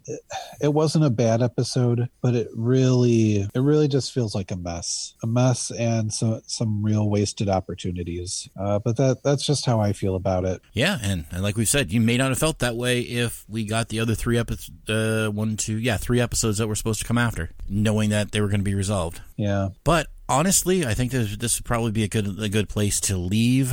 it 0.59 0.73
wasn't 0.73 1.05
a 1.05 1.11
bad 1.11 1.43
episode, 1.43 2.09
but 2.21 2.33
it 2.33 2.47
really 2.55 3.47
it 3.53 3.59
really 3.59 3.87
just 3.87 4.11
feels 4.13 4.33
like 4.33 4.49
a 4.49 4.55
mess. 4.55 5.13
A 5.23 5.27
mess 5.27 5.69
and 5.71 6.11
some 6.11 6.41
some 6.47 6.83
real 6.83 7.07
wasted 7.07 7.49
opportunities. 7.49 8.49
Uh, 8.59 8.79
but 8.79 8.97
that 8.97 9.21
that's 9.23 9.45
just 9.45 9.65
how 9.65 9.79
I 9.79 9.93
feel 9.93 10.15
about 10.15 10.43
it. 10.43 10.61
Yeah, 10.73 10.97
and, 11.03 11.25
and 11.31 11.43
like 11.43 11.55
we 11.55 11.65
said, 11.65 11.91
you 11.91 12.01
may 12.01 12.17
not 12.17 12.29
have 12.29 12.39
felt 12.39 12.59
that 12.59 12.75
way 12.75 13.01
if 13.01 13.45
we 13.47 13.63
got 13.63 13.89
the 13.89 13.99
other 13.99 14.15
three 14.15 14.37
episodes 14.37 14.71
uh 14.89 15.29
one, 15.29 15.55
two, 15.55 15.77
yeah, 15.77 15.97
three 15.97 16.19
episodes 16.19 16.57
that 16.57 16.67
were 16.67 16.75
supposed 16.75 17.01
to 17.01 17.07
come 17.07 17.17
after, 17.17 17.51
knowing 17.69 18.09
that 18.09 18.31
they 18.31 18.41
were 18.41 18.47
going 18.47 18.61
to 18.61 18.65
be 18.65 18.75
resolved. 18.75 19.21
Yeah. 19.35 19.69
But 19.83 20.07
honestly, 20.27 20.83
I 20.83 20.95
think 20.95 21.11
this 21.11 21.37
this 21.37 21.59
would 21.59 21.65
probably 21.65 21.91
be 21.91 22.03
a 22.03 22.07
good 22.07 22.39
a 22.39 22.49
good 22.49 22.69
place 22.69 22.99
to 23.01 23.17
leave 23.17 23.71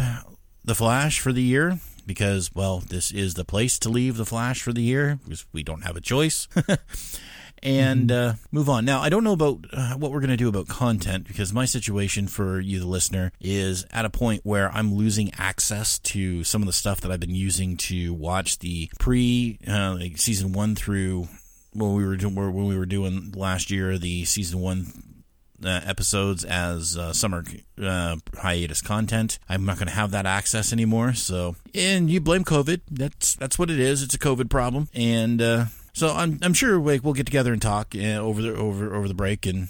the 0.63 0.75
Flash 0.75 1.21
for 1.21 1.33
the 1.33 1.43
year 1.43 1.79
because, 2.07 2.55
well, 2.55 2.79
this 2.79 3.11
is 3.11 3.35
the 3.35 3.45
place 3.45 3.79
to 3.81 3.89
leave 3.89 4.17
the 4.17 4.27
Flash 4.27 4.63
for 4.63 4.73
the 4.73 4.83
year 4.83 5.19
because 5.25 5.47
we 5.53 5.63
don't 5.63 5.83
have 5.83 5.97
a 5.97 6.01
choice. 6.01 6.49
and 7.65 8.11
mm-hmm. 8.11 8.31
uh, 8.31 8.35
move 8.53 8.69
on. 8.69 8.85
Now, 8.85 9.01
I 9.01 9.09
don't 9.09 9.25
know 9.25 9.33
about 9.33 9.65
uh, 9.73 9.95
what 9.95 10.13
we're 10.13 10.21
going 10.21 10.31
to 10.31 10.37
do 10.37 10.49
about 10.49 10.69
content 10.69 11.27
because 11.27 11.53
my 11.53 11.65
situation 11.65 12.29
for 12.29 12.61
you, 12.61 12.79
the 12.79 12.87
listener, 12.87 13.33
is 13.41 13.87
at 13.91 14.05
a 14.05 14.11
point 14.11 14.43
where 14.45 14.71
I'm 14.71 14.95
losing 14.95 15.33
access 15.39 15.99
to 16.01 16.45
some 16.45 16.63
of 16.63 16.67
the 16.67 16.73
stuff 16.73 17.01
that 17.01 17.11
I've 17.11 17.21
been 17.21 17.35
using 17.35 17.77
to 17.79 18.13
watch 18.13 18.59
the 18.59 18.91
pre 18.99 19.59
uh, 19.67 19.97
like 19.99 20.19
season 20.19 20.53
one 20.53 20.75
through 20.75 21.29
when 21.73 21.95
we 21.95 22.05
were 22.05 22.17
doing 22.17 22.35
when 22.35 22.67
we 22.67 22.79
were 22.79 22.87
doing 22.87 23.33
last 23.35 23.71
year 23.71 23.99
the 23.99 24.25
season 24.25 24.61
one 24.61 25.14
uh, 25.63 25.81
episodes 25.85 26.45
as 26.45 26.97
uh, 26.97 27.13
summer 27.13 27.45
uh, 27.83 28.17
hiatus 28.39 28.81
content. 28.81 29.39
I'm 29.49 29.65
not 29.65 29.77
going 29.77 29.89
to 29.89 29.95
have 29.95 30.11
that 30.13 30.27
access 30.27 30.73
anymore. 30.73 31.15
So, 31.15 31.57
and 31.75 32.11
you 32.11 32.21
blame 32.21 32.45
COVID. 32.45 32.81
That's 32.91 33.35
that's 33.35 33.59
what 33.59 33.71
it 33.71 33.81
is. 33.81 34.03
It's 34.03 34.15
a 34.15 34.19
COVID 34.19 34.51
problem, 34.51 34.89
and 34.95 35.41
uh, 35.41 35.65
so 35.93 36.15
I'm 36.15 36.39
I'm 36.43 36.55
sure 36.55 36.79
like, 36.79 37.05
we'll 37.05 37.15
get 37.15 37.27
together 37.27 37.53
and 37.53 37.63
talk 37.63 37.95
uh, 37.95 38.17
over 38.17 38.43
the 38.43 38.55
over 38.55 38.95
over 38.95 39.09
the 39.09 39.15
break, 39.15 39.47
and 39.47 39.69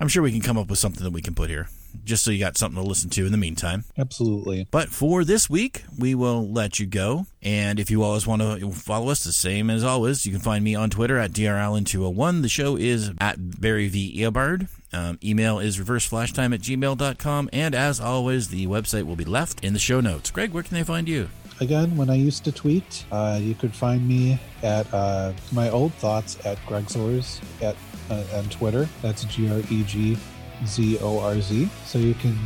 I'm 0.00 0.08
sure 0.08 0.22
we 0.22 0.32
can 0.32 0.40
come 0.40 0.58
up 0.58 0.68
with 0.68 0.78
something 0.78 1.04
that 1.04 1.12
we 1.12 1.22
can 1.22 1.34
put 1.34 1.50
here 1.50 1.68
just 2.04 2.24
so 2.24 2.30
you 2.30 2.38
got 2.38 2.56
something 2.56 2.80
to 2.80 2.86
listen 2.86 3.10
to 3.10 3.26
in 3.26 3.32
the 3.32 3.38
meantime. 3.38 3.84
Absolutely. 3.96 4.66
But 4.70 4.88
for 4.88 5.24
this 5.24 5.48
week, 5.48 5.84
we 5.98 6.14
will 6.14 6.50
let 6.50 6.78
you 6.78 6.86
go. 6.86 7.26
And 7.42 7.80
if 7.80 7.90
you 7.90 8.02
always 8.02 8.26
want 8.26 8.42
to 8.42 8.70
follow 8.72 9.10
us, 9.10 9.24
the 9.24 9.32
same 9.32 9.70
as 9.70 9.84
always, 9.84 10.26
you 10.26 10.32
can 10.32 10.40
find 10.40 10.64
me 10.64 10.74
on 10.74 10.90
Twitter 10.90 11.18
at 11.18 11.32
drallen201. 11.32 12.42
The 12.42 12.48
show 12.48 12.76
is 12.76 13.10
at 13.18 13.60
Barry 13.60 13.88
V. 13.88 14.20
Eobard. 14.20 14.68
Um, 14.92 15.18
email 15.22 15.58
is 15.58 15.78
reverseflashtime 15.78 16.54
at 16.54 16.60
gmail.com. 16.60 17.50
And 17.52 17.74
as 17.74 18.00
always, 18.00 18.48
the 18.48 18.66
website 18.66 19.04
will 19.04 19.16
be 19.16 19.24
left 19.24 19.64
in 19.64 19.72
the 19.72 19.78
show 19.78 20.00
notes. 20.00 20.30
Greg, 20.30 20.52
where 20.52 20.62
can 20.62 20.74
they 20.74 20.84
find 20.84 21.08
you? 21.08 21.28
Again, 21.60 21.96
when 21.96 22.10
I 22.10 22.14
used 22.14 22.44
to 22.44 22.52
tweet, 22.52 23.04
uh, 23.10 23.38
you 23.40 23.54
could 23.54 23.74
find 23.74 24.06
me 24.06 24.38
at 24.62 24.92
uh, 24.92 25.32
my 25.52 25.70
old 25.70 25.94
thoughts 25.94 26.38
at 26.44 26.58
Gregzorz 26.66 27.40
at 27.62 27.76
uh, 28.10 28.22
on 28.34 28.44
Twitter. 28.50 28.88
That's 29.02 29.24
G 29.24 29.50
R 29.50 29.60
E 29.70 29.82
G 29.84 30.18
Z 30.66 30.98
O 31.00 31.18
R 31.18 31.40
Z. 31.40 31.68
So 31.84 31.98
you 31.98 32.14
can 32.14 32.38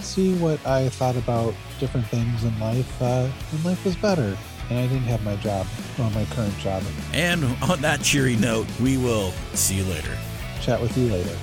see 0.00 0.34
what 0.34 0.64
I 0.66 0.90
thought 0.90 1.16
about 1.16 1.54
different 1.80 2.06
things 2.08 2.44
in 2.44 2.58
life 2.60 3.02
uh, 3.02 3.26
when 3.50 3.62
life 3.64 3.84
was 3.84 3.96
better 3.96 4.36
and 4.70 4.78
I 4.78 4.82
didn't 4.86 5.04
have 5.04 5.24
my 5.24 5.36
job, 5.36 5.66
well, 5.98 6.10
my 6.10 6.24
current 6.26 6.56
job. 6.58 6.82
And 7.12 7.44
on 7.62 7.80
that 7.80 8.02
cheery 8.02 8.36
note, 8.36 8.66
we 8.80 8.98
will 8.98 9.32
see 9.54 9.76
you 9.76 9.84
later. 9.84 10.16
Chat 10.60 10.80
with 10.80 10.96
you 10.96 11.10
later. 11.10 11.36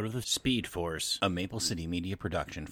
Out 0.00 0.06
of 0.06 0.12
the 0.14 0.22
Speed 0.22 0.66
Force, 0.66 1.18
a 1.20 1.28
Maple 1.28 1.60
City 1.60 1.86
media 1.86 2.16
production. 2.16 2.66